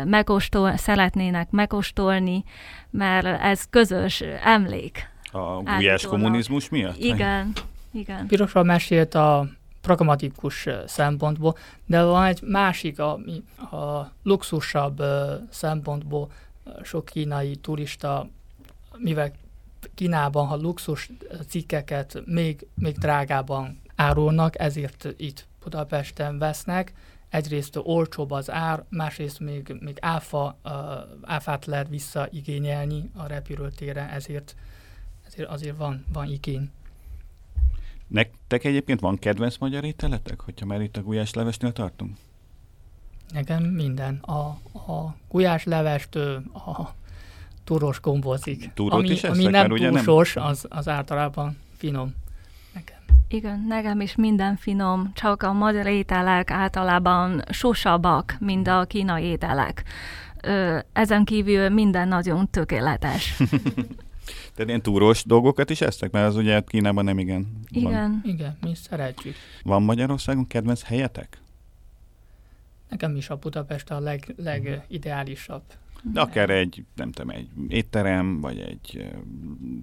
[0.04, 2.44] megkóstol, szeretnének megkóstolni,
[2.90, 5.08] mert ez közös emlék.
[5.32, 6.96] A gulyás kommunizmus miatt?
[6.96, 7.52] Igen.
[7.92, 8.26] Igen.
[8.26, 9.48] Pirosra mesélt a
[9.80, 15.02] pragmatikus szempontból, de van egy másik, ami a luxusabb
[15.50, 16.30] szempontból
[16.82, 18.28] sok kínai turista,
[18.96, 19.32] mivel
[19.94, 21.10] Kínában, ha luxus
[21.48, 26.92] cikkeket még, még drágában árulnak, ezért itt Budapesten vesznek,
[27.28, 30.58] egyrészt olcsóbb az ár, másrészt még, még áfa,
[31.22, 34.56] áfát lehet visszaigényelni a repülőtére, ezért,
[35.26, 36.70] ezért azért van, van igény.
[38.10, 42.16] Nektek egyébként van kedvenc magyar ételetek, hogyha már itt a gulyás levesnél tartunk?
[43.32, 44.14] Nekem minden.
[44.14, 44.38] A,
[44.92, 46.88] a gulyás levestől a
[47.64, 48.70] túros gombozik.
[48.74, 50.04] Túrót ami, is ami nem ugye nem-
[50.34, 52.14] az, az általában finom.
[52.74, 52.96] Nekem.
[53.28, 59.84] Igen, nekem is minden finom, csak a magyar ételek általában sosabbak, mint a kínai ételek.
[60.42, 63.36] Ö, ezen kívül minden nagyon tökéletes.
[64.54, 66.10] Tehát ilyen túrós dolgokat is esztek?
[66.10, 67.92] Mert az ugye Kínában nem igen van.
[67.92, 69.34] Igen, Igen, mi szeretjük.
[69.62, 71.40] Van Magyarországon kedvenc helyetek?
[72.88, 75.62] Nekem is a Budapest a leg, legideálisabb.
[76.12, 79.10] De akár egy, nem tudom, egy étterem, vagy egy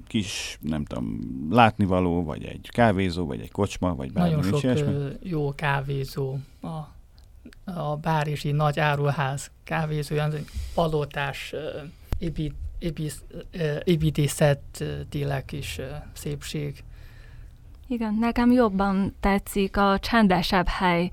[0.08, 1.20] kis, nem tudom,
[1.52, 4.94] látnivaló, vagy egy kávézó, vagy egy kocsma, vagy bármi Nagyon sok ilyesmi?
[5.24, 6.38] jó kávézó.
[6.62, 6.68] A,
[7.72, 10.30] a Bárisi nagy áruház kávézója,
[10.74, 11.54] palotás
[12.20, 15.80] épít, épít, ö, építészetileg is
[16.14, 16.84] szépség.
[17.88, 21.10] igen, nekem jobban tetszik a csendesebb hely,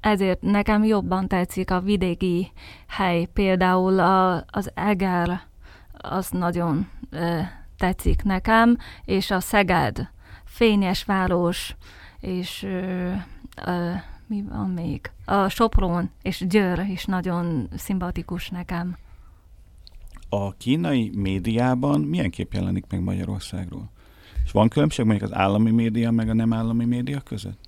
[0.00, 2.52] ezért nekem jobban tetszik a vidéki
[2.86, 5.40] hely, például a, az Eger,
[5.92, 7.40] az nagyon ö,
[7.76, 10.10] tetszik nekem, és a Szeged,
[10.44, 11.76] fényes város,
[12.20, 13.12] és ö,
[13.66, 13.90] ö,
[14.26, 15.10] mi van még?
[15.24, 18.96] A Sopron és Győr is nagyon szimpatikus nekem.
[20.34, 23.90] A kínai médiában milyen kép jelenik meg Magyarországról?
[24.44, 27.58] És van különbség mondjuk az állami média meg a nem állami média között?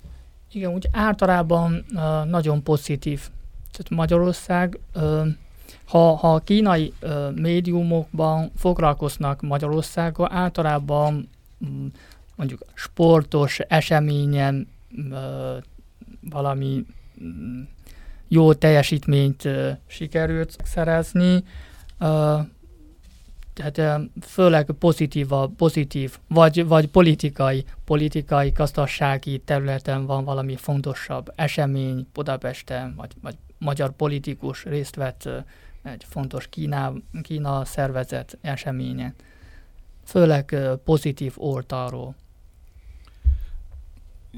[0.51, 3.29] Igen, úgy általában uh, nagyon pozitív.
[3.71, 5.27] Tehát Magyarország, uh,
[5.85, 11.29] ha, ha a kínai uh, médiumokban foglalkoznak Magyarországgal, általában
[11.65, 11.85] mm,
[12.35, 15.63] mondjuk sportos eseményen uh,
[16.29, 16.85] valami
[17.23, 17.61] mm,
[18.27, 21.43] jó teljesítményt uh, sikerült szerezni,
[21.99, 22.39] uh,
[23.55, 25.27] tehát ö, főleg pozitív,
[25.57, 33.91] pozitív, vagy, vagy politikai, politikai, gazdasági területen van valami fontosabb esemény Budapesten, vagy, vagy magyar
[33.91, 35.29] politikus részt vett
[35.83, 39.13] egy fontos Kína, Kína szervezet eseményen.
[40.03, 42.15] Főleg pozitív oldalról.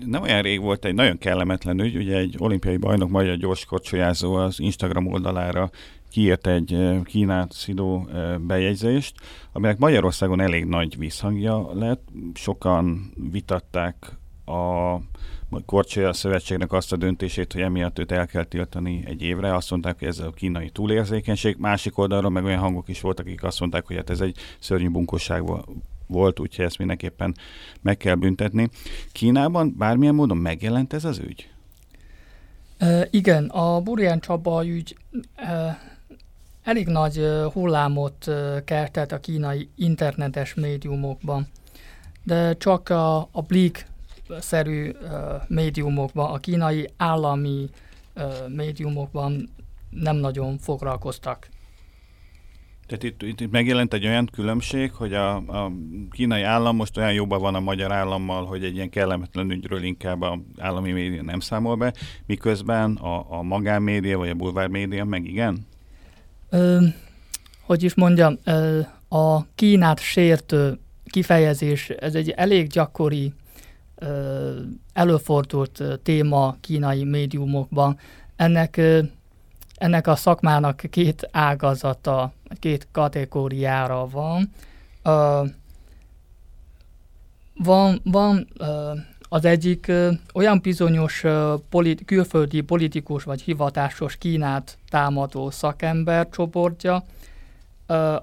[0.05, 4.59] Nem olyan rég volt egy nagyon kellemetlen ügy, ugye egy olimpiai bajnok magyar gyorskocsolyázó az
[4.59, 5.70] Instagram oldalára
[6.10, 8.08] kiírt egy Kínát szidó
[8.39, 9.16] bejegyzést,
[9.51, 12.08] aminek Magyarországon elég nagy visszhangja lett.
[12.34, 14.95] Sokan vitatták a
[15.66, 19.55] Korcsolya Szövetségnek azt a döntését, hogy emiatt őt el kell tiltani egy évre.
[19.55, 21.55] Azt mondták, hogy ez a kínai túlérzékenység.
[21.60, 24.89] Másik oldalról meg olyan hangok is voltak, akik azt mondták, hogy hát ez egy szörnyű
[24.89, 25.66] bunkosság vo-
[26.08, 27.36] volt, úgyhogy ezt mindenképpen
[27.82, 28.70] meg kell büntetni.
[29.12, 31.49] Kínában bármilyen módon megjelent ez az ügy?
[32.80, 35.76] Uh, igen, a Burján Csaba ügy uh,
[36.68, 37.22] elég nagy
[37.53, 38.32] hullámot
[38.65, 41.47] keltett a kínai internetes médiumokban,
[42.24, 45.09] de csak a, a Bleak-szerű uh,
[45.47, 47.70] médiumokban, a kínai állami
[48.47, 49.49] médiumokban
[49.89, 51.47] nem nagyon foglalkoztak.
[52.88, 55.72] Tehát itt, itt, itt megjelent egy olyan különbség, hogy a, a
[56.11, 60.22] kínai állam most olyan jobban van a magyar állammal, hogy egy ilyen kellemetlen ügyről inkább
[60.22, 61.93] a állami média nem számol be,
[62.26, 65.65] miközben a, a magánmédia vagy a bulvár média meg igen?
[66.50, 66.86] Ö,
[67.62, 68.80] hogy is mondjam, ö,
[69.10, 73.34] a Kínát sértő kifejezés, ez egy elég gyakori,
[73.95, 74.60] ö,
[74.93, 78.00] előfordult téma kínai médiumokban.
[78.36, 79.00] Ennek, ö,
[79.76, 84.52] ennek a szakmának két ágazata, két kategóriára van.
[85.04, 85.43] Ö,
[87.56, 88.93] van, van ö,
[89.30, 89.91] az egyik
[90.34, 97.03] olyan bizonyos ö, polit, külföldi politikus vagy hivatásos Kínát támadó szakember csoportja,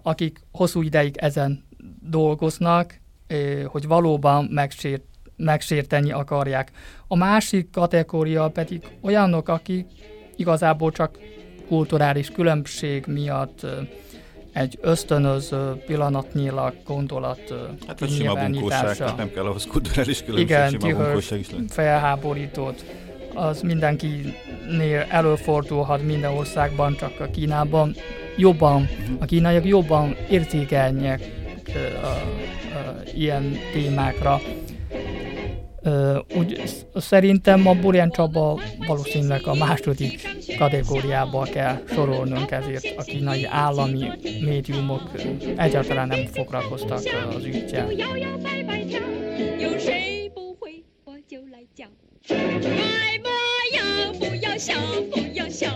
[0.03, 1.65] akik hosszú ideig ezen
[2.01, 3.01] dolgoznak,
[3.67, 5.03] hogy valóban megsért,
[5.37, 6.73] megsérteni akarják.
[7.07, 9.87] A másik kategória pedig olyanok, akik
[10.37, 11.19] igazából csak
[11.69, 13.67] kulturális különbség miatt
[14.55, 17.55] egy ösztönöző pillanatnyilag gondolat
[17.87, 21.73] Hát vagy sima bunkóság, tehát nem kell ahhoz kulturális különbség, Igen, sima bunkóság is lehet.
[21.73, 22.85] felháborítót.
[23.35, 27.95] Az mindenkinél előfordulhat minden országban, csak a Kínában
[28.37, 29.13] jobban, Mhm.
[29.21, 31.21] a kínaiak jobban érzékenyek
[31.75, 34.41] ö, a, a, ilyen témákra.
[35.84, 40.22] Ö, úgy sz- szerintem a Burján Csaba valószínűleg a második
[40.58, 44.10] kategóriába kell sorolnunk, ezért a kínai állami
[44.46, 45.20] médiumok ö,
[45.58, 47.92] egyáltalán nem foglalkoztak ö, az ügyel.
[47.92, 49.00] 摇摇摆摆跳，
[49.60, 51.86] 有谁不会我就来教。
[52.28, 53.30] 快播
[53.78, 54.74] 要不要笑，
[55.12, 55.68] 不要笑，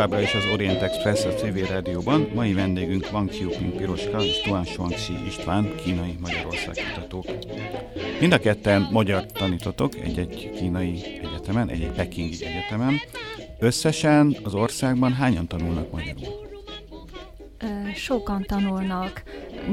[0.00, 2.28] Továbbra is az Orient Express a civil rádióban.
[2.34, 7.24] Mai vendégünk Wang Qiuping Piroska és Tuan Shuangxi István, kínai Magyarország kutatók.
[8.20, 12.94] Mind a ketten magyar tanítotok egy-egy kínai egyetemen, egy-egy pekingi egyetemen.
[13.58, 16.48] Összesen az országban hányan tanulnak magyarul?
[17.94, 19.22] sokan tanulnak,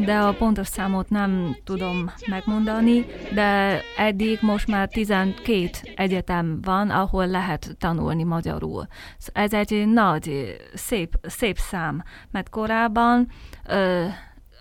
[0.05, 7.27] de a pontos számot nem tudom megmondani, de eddig most már 12 egyetem van, ahol
[7.27, 8.87] lehet tanulni magyarul.
[9.33, 13.27] Ez egy nagy, szép, szép szám, mert korábban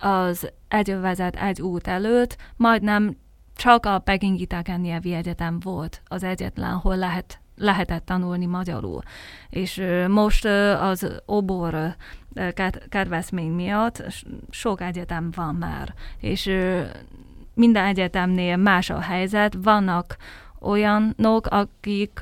[0.00, 3.16] az egyövezet egy út előtt majdnem
[3.56, 4.46] csak a Pekingi
[4.76, 9.00] nyelvi egyetem volt az egyetlen, hol lehet lehetett tanulni magyarul.
[9.48, 10.44] És most
[10.80, 11.96] az obor
[12.88, 14.04] kedvezmény miatt
[14.50, 16.50] sok egyetem van már, és
[17.54, 20.16] minden egyetemnél más a helyzet, vannak
[20.60, 22.20] olyanok, akik,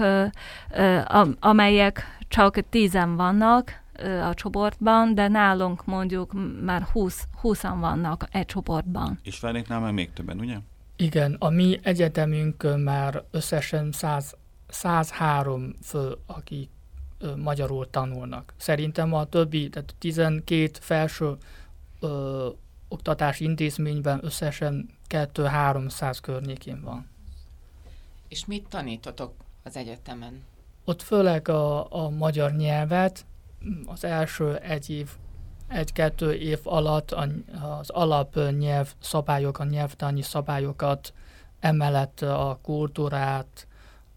[1.40, 3.82] amelyek csak tízen vannak
[4.30, 6.32] a csoportban, de nálunk mondjuk
[6.64, 9.18] már 20, 20 vannak egy csoportban.
[9.22, 10.56] És Feléknál már még többen, ugye?
[10.96, 14.36] Igen, a mi egyetemünk már összesen 100,
[14.68, 16.70] 103 fő, akik
[17.36, 18.54] magyarul tanulnak.
[18.56, 21.36] Szerintem a többi, tehát 12 felső
[22.00, 22.48] ö,
[22.88, 27.08] oktatási intézményben összesen 2-300 környékén van.
[28.28, 30.42] És mit tanítotok az egyetemen?
[30.84, 33.24] Ott főleg a, a magyar nyelvet
[33.86, 35.10] az első egy év,
[35.68, 37.10] egy-kettő év alatt
[37.80, 41.12] az alapnyelv szabályok, a nyelvtani szabályokat,
[41.60, 43.66] emellett a kultúrát,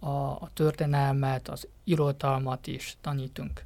[0.07, 3.65] a, a történelmet, az irodalmat is tanítunk.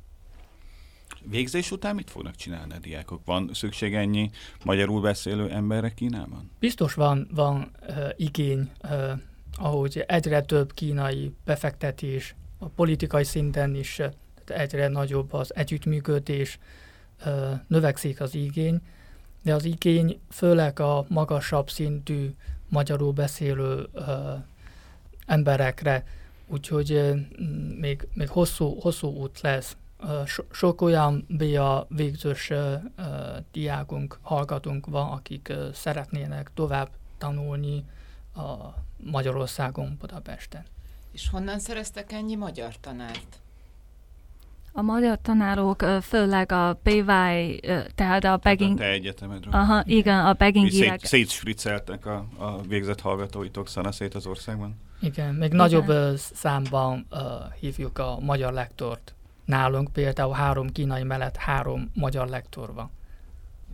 [1.24, 3.26] Végzés után mit fognak csinálni a diákok?
[3.26, 4.30] Van szükség ennyi
[4.64, 6.52] magyarul beszélő emberre Kínában?
[6.60, 9.12] Biztos van, van uh, igény, uh,
[9.58, 14.06] ahogy egyre több kínai befektetés, a politikai szinten is uh,
[14.46, 16.60] egyre nagyobb az együttműködés,
[17.26, 18.82] uh, növekszik az igény,
[19.44, 22.30] de az igény főleg a magasabb szintű
[22.70, 24.06] magyarul beszélő uh,
[25.26, 26.04] emberekre
[26.52, 27.12] úgyhogy
[27.80, 29.78] még, még hosszú, hosszú út lesz.
[30.26, 32.52] So, sok olyan BA végzős
[33.52, 37.84] diákunk, hallgatunk van, akik szeretnének tovább tanulni
[38.36, 40.64] a Magyarországon, Budapesten.
[41.12, 43.40] És honnan szereztek ennyi magyar tanárt?
[44.74, 47.04] A magyar tanárok főleg a PY,
[47.96, 48.78] tehát a Peking...
[48.78, 49.54] A te egyetemedről.
[49.54, 51.00] Aha, igen, a Pekingiek...
[51.00, 54.76] Szét, szétsfriceltek a, a végzett hallgatóitok szanaszét az országban?
[55.02, 55.58] Igen, még Igen.
[55.58, 57.20] nagyobb számban uh,
[57.60, 59.16] hívjuk a magyar lektort.
[59.46, 62.90] Nálunk például három kínai mellett három magyar lektor van.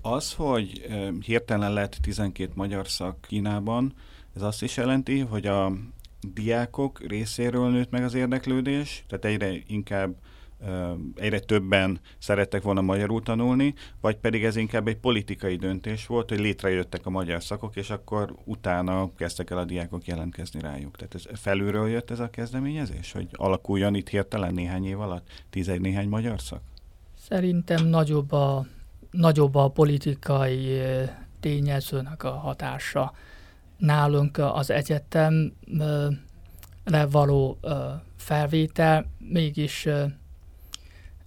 [0.01, 0.85] Az, hogy
[1.21, 3.93] hirtelen lett 12 magyar szak Kínában,
[4.35, 5.71] ez azt is jelenti, hogy a
[6.33, 10.15] diákok részéről nőtt meg az érdeklődés, tehát egyre inkább
[11.15, 16.39] egyre többen szerettek volna magyarul tanulni, vagy pedig ez inkább egy politikai döntés volt, hogy
[16.39, 20.95] létrejöttek a magyar szakok, és akkor utána kezdtek el a diákok jelentkezni rájuk.
[20.95, 25.81] Tehát ez felülről jött ez a kezdeményezés, hogy alakuljon itt hirtelen néhány év alatt tizegy
[25.81, 26.61] néhány magyar szak?
[27.19, 28.65] Szerintem nagyobb a,
[29.11, 30.81] nagyobb a politikai
[31.39, 33.13] tényezőnek a hatása.
[33.77, 35.55] Nálunk az egyetemre
[37.11, 37.59] való
[38.15, 39.87] felvétel mégis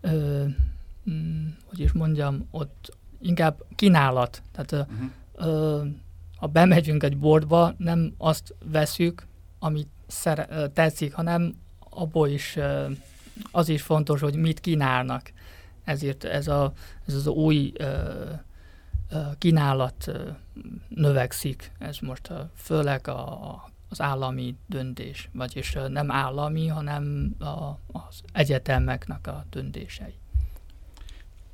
[0.00, 0.44] ö,
[1.10, 4.42] mm, hogy is mondjam, ott inkább kínálat.
[4.52, 5.10] Tehát uh-huh.
[5.34, 5.84] ö,
[6.36, 9.26] ha bemegyünk egy boltba, nem azt veszük,
[9.58, 12.90] amit szere, tetszik, hanem abból is ö,
[13.50, 15.32] az is fontos, hogy mit kínálnak.
[15.84, 16.72] Ezért ez, a,
[17.06, 18.24] ez az új ö,
[19.38, 20.10] kínálat
[20.88, 21.72] növekszik.
[21.78, 29.26] Ez most ö, főleg a, az állami döntés, vagyis nem állami, hanem a, az egyetemeknek
[29.26, 30.14] a döntései.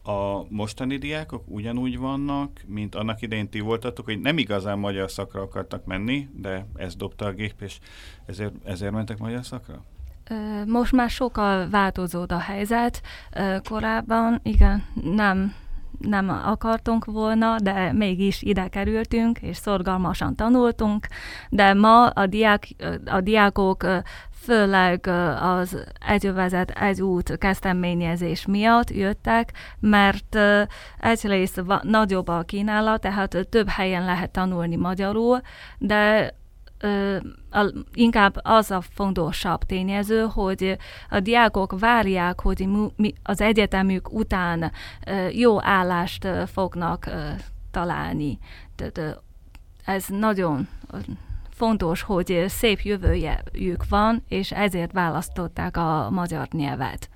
[0.03, 5.41] A mostani diákok ugyanúgy vannak, mint annak idején ti voltatok, hogy nem igazán magyar szakra
[5.41, 7.79] akartak menni, de ez dobta a gép, és
[8.27, 9.85] ezért, ezért mentek magyar szakra?
[10.67, 13.03] Most már sokkal változott a helyzet.
[13.69, 15.55] Korábban igen, nem
[15.99, 21.07] nem akartunk volna, de mégis ide kerültünk, és szorgalmasan tanultunk,
[21.49, 22.69] de ma a, diák,
[23.05, 23.87] a diákok
[24.47, 25.07] főleg
[25.41, 30.39] az egyövezet, egy út kezdeményezés miatt jöttek, mert
[30.99, 35.41] egyrészt nagyobb a kínálat, tehát több helyen lehet tanulni magyarul,
[35.79, 36.35] de
[36.79, 37.17] ö,
[37.51, 40.77] a, inkább az a fontosabb tényező, hogy
[41.11, 44.73] a diákok várják, hogy mi, az egyetemük után
[45.07, 47.29] ö, jó állást ö, fognak ö,
[47.71, 48.39] találni.
[48.77, 49.09] Tehát ö,
[49.85, 50.69] ez nagyon
[51.57, 57.09] fontos, hogy szép jövőjük van, és ezért választották a magyar nyelvet.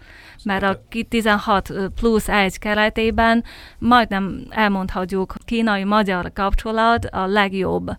[0.44, 3.44] Mert a 16 plusz 1 keretében
[3.78, 7.90] majdnem elmondhatjuk, kínai-magyar kapcsolat a legjobb.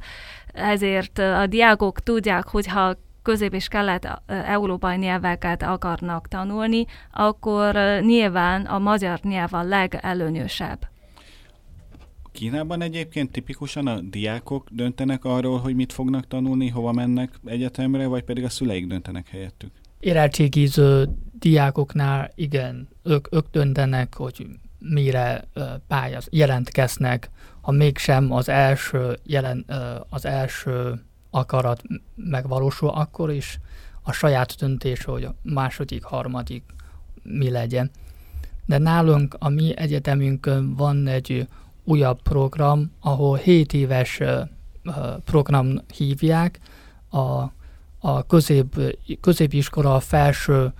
[0.53, 9.19] Ezért a diákok tudják, hogyha közép- és kelet-európai nyelveket akarnak tanulni, akkor nyilván a magyar
[9.23, 10.89] nyelv a legelőnyösebb.
[12.31, 18.23] Kínában egyébként tipikusan a diákok döntenek arról, hogy mit fognak tanulni, hova mennek egyetemre, vagy
[18.23, 19.71] pedig a szüleik döntenek helyettük?
[19.99, 24.45] Érettségiző diákoknál igen, ők, ők döntenek, hogy
[24.81, 25.47] mire
[25.87, 27.29] pályáz, jelentkeznek,
[27.61, 29.65] ha mégsem az első, jelen,
[30.09, 31.81] az első akarat
[32.15, 33.59] megvalósul, akkor is
[34.01, 36.63] a saját döntés, hogy a második, harmadik
[37.23, 37.91] mi legyen.
[38.65, 41.47] De nálunk, a mi egyetemünkön van egy
[41.83, 44.19] újabb program, ahol 7 éves
[45.25, 46.59] program hívják,
[47.09, 47.51] a,
[47.99, 48.81] a közép,
[49.21, 50.73] középiskola felső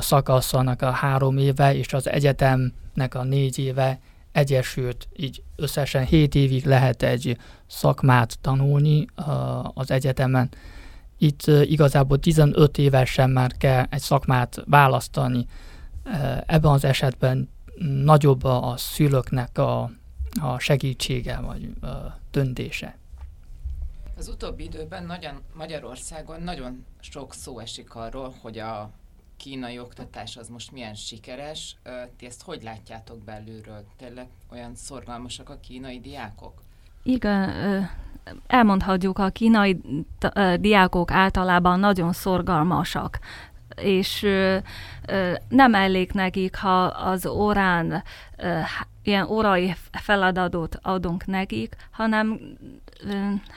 [0.00, 3.98] szakaszanak a három éve, és az egyetemnek a négy éve
[4.32, 9.06] egyesült, így összesen 7 évig lehet egy szakmát tanulni
[9.74, 10.48] az egyetemen.
[11.18, 15.46] Itt igazából 15 évesen már kell egy szakmát választani.
[16.46, 17.48] Ebben az esetben
[18.04, 19.90] nagyobb a szülőknek a
[20.40, 21.72] a segítsége vagy
[22.30, 22.96] döntése.
[24.16, 28.90] Az utóbbi időben nagyon, Magyarországon nagyon sok szó esik arról, hogy a
[29.36, 31.76] kínai oktatás az most milyen sikeres.
[32.16, 33.84] Ti ezt hogy látjátok belülről?
[33.96, 36.62] Tényleg olyan szorgalmasak a kínai diákok?
[37.02, 37.50] Igen,
[38.46, 39.80] elmondhatjuk, a kínai
[40.60, 43.18] diákok általában nagyon szorgalmasak
[43.76, 44.26] és
[45.48, 48.02] nem elég nekik, ha az órán
[49.02, 52.40] ilyen órai feladatot adunk nekik, hanem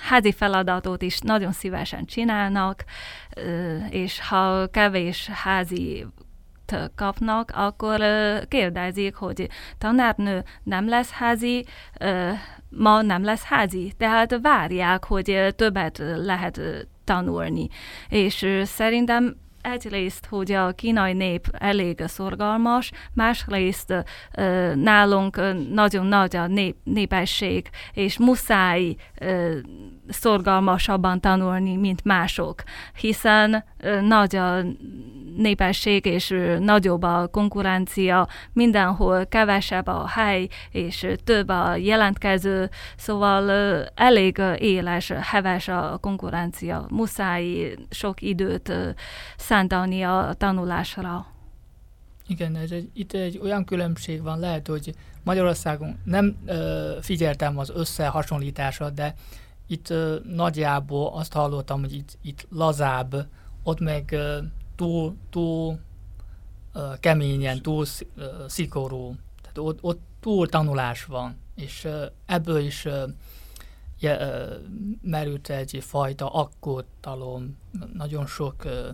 [0.10, 2.84] házi feladatot is nagyon szívesen csinálnak,
[3.90, 6.06] és ha kevés házi
[6.96, 8.02] kapnak, akkor
[8.48, 11.66] kérdezik, hogy tanárnő nem lesz házi,
[12.70, 13.94] ma nem lesz házi.
[13.98, 16.62] Tehát várják, hogy többet lehet
[17.04, 17.68] tanulni.
[18.10, 23.94] És szerintem egyrészt, hogy a kínai nép elég szorgalmas, másrészt
[24.76, 25.42] nálunk
[25.74, 28.96] nagyon nagy a nép, népesség, és muszáj
[30.10, 32.64] szorgalmasabban tanulni, mint mások,
[32.96, 33.64] hiszen
[34.02, 34.62] nagy a
[35.38, 43.50] népesség, és nagyobb a konkurencia, mindenhol kevesebb a hely, és több a jelentkező, szóval
[43.96, 46.86] elég éles, heves a konkurencia.
[46.90, 48.74] Muszáj sok időt
[49.38, 51.26] szántani a tanulásra.
[52.28, 54.94] Igen, ez egy, itt egy olyan különbség van, lehet, hogy
[55.24, 59.14] Magyarországon nem ö, figyeltem az összehasonlításra, de
[59.68, 63.28] itt ö, nagyjából azt hallottam, hogy itt, itt lazább,
[63.64, 64.38] ott meg ö,
[64.76, 65.80] túl, túl
[66.74, 72.86] ö, keményen, túl ö, szigorú, tehát ott, ott túl tanulás van, és ö, ebből is
[72.86, 73.08] ö,
[74.00, 74.56] je, ö,
[75.02, 77.58] merült egy fajta aggódalom,
[77.94, 78.90] nagyon sok ö,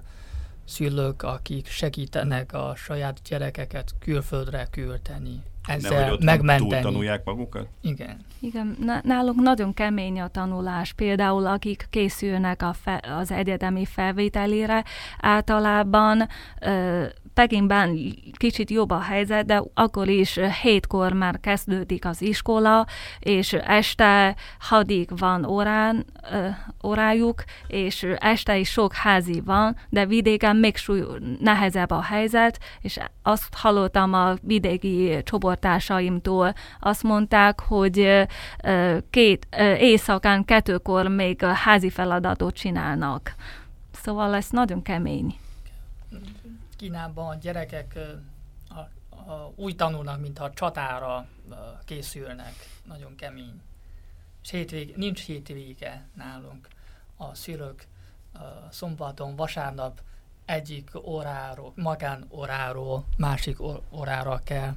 [0.66, 6.82] szülők, akik segítenek a saját gyerekeket külföldre küldeni, ezzel Nehogy megmenteni.
[6.82, 7.68] Túl tanulják magukat?
[7.82, 8.18] Igen.
[8.40, 10.94] Igen, nálunk nagyon kemény a tanulás.
[10.94, 14.84] Például akik készülnek a fe, az egyetemi felvételére,
[15.20, 16.28] általában
[16.62, 22.86] ö, Pekingben kicsit jobb a helyzet, de akkor is hétkor már kezdődik az iskola,
[23.20, 26.48] és este hadig van órán, ö,
[26.84, 31.04] órájuk, és este is sok házi van, de vidéken még súly,
[31.40, 38.28] nehezebb a helyzet, és azt hallottam a vidéki csoportársaimtól, azt mondták, hogy
[39.10, 39.48] két
[39.80, 43.36] éjszakán kettőkor még házi feladatot csinálnak.
[43.92, 45.36] Szóval ez nagyon kemény.
[46.84, 48.00] Kínában a gyerekek
[48.70, 48.80] a,
[49.16, 51.28] a, úgy tanulnak, mintha csatára
[51.86, 52.54] készülnek.
[52.88, 53.62] Nagyon kemény.
[54.44, 56.68] És hétvég, nincs hétvége nálunk.
[57.18, 57.88] A szülők
[58.70, 60.02] szombaton, vasárnap
[60.46, 63.58] egyik óráról, magán óráról másik
[63.92, 64.76] órára kell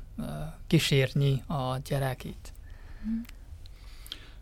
[0.67, 2.53] kísérni a gyerekét.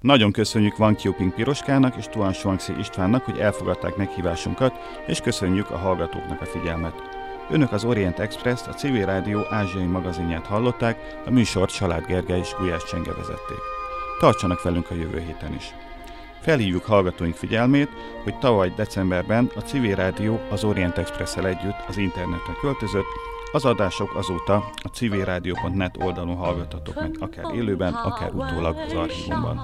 [0.01, 4.75] Nagyon köszönjük Van Kioping Piroskának és Tuan Shuangxi Istvánnak, hogy elfogadták meghívásunkat,
[5.07, 7.23] és köszönjük a hallgatóknak a figyelmet.
[7.51, 12.55] Önök az Orient express a Civil Rádió ázsiai magazinját hallották, a műsort Salád Gergely és
[12.59, 13.59] Gulyás Csenge vezették.
[14.21, 15.75] Tartsanak velünk a jövő héten is!
[16.41, 17.89] Felhívjuk hallgatóink figyelmét,
[18.23, 23.07] hogy tavaly decemberben a Civil Rádió az Orient express együtt az internetre költözött,
[23.53, 29.61] az adások azóta a civilrádió.net oldalon hallgathatók meg, akár élőben, akár utólag az archívumban.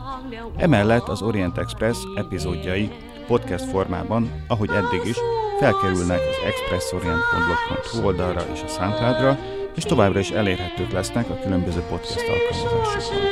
[0.57, 2.91] Emellett az Orient Express epizódjai
[3.27, 5.17] podcast formában, ahogy eddig is,
[5.61, 9.39] felkerülnek az expressorient.blog.hu oldalra és a SoundCloud-ra,
[9.77, 13.23] és továbbra is elérhetők lesznek a különböző podcast alkalmazásokon.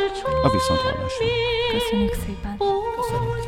[0.43, 1.25] A viszonthallásra!
[1.73, 2.57] Köszönjük szépen!
[2.97, 3.39] Köszönjük.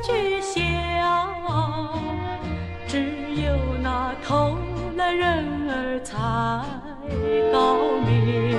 [7.52, 8.49] 高明。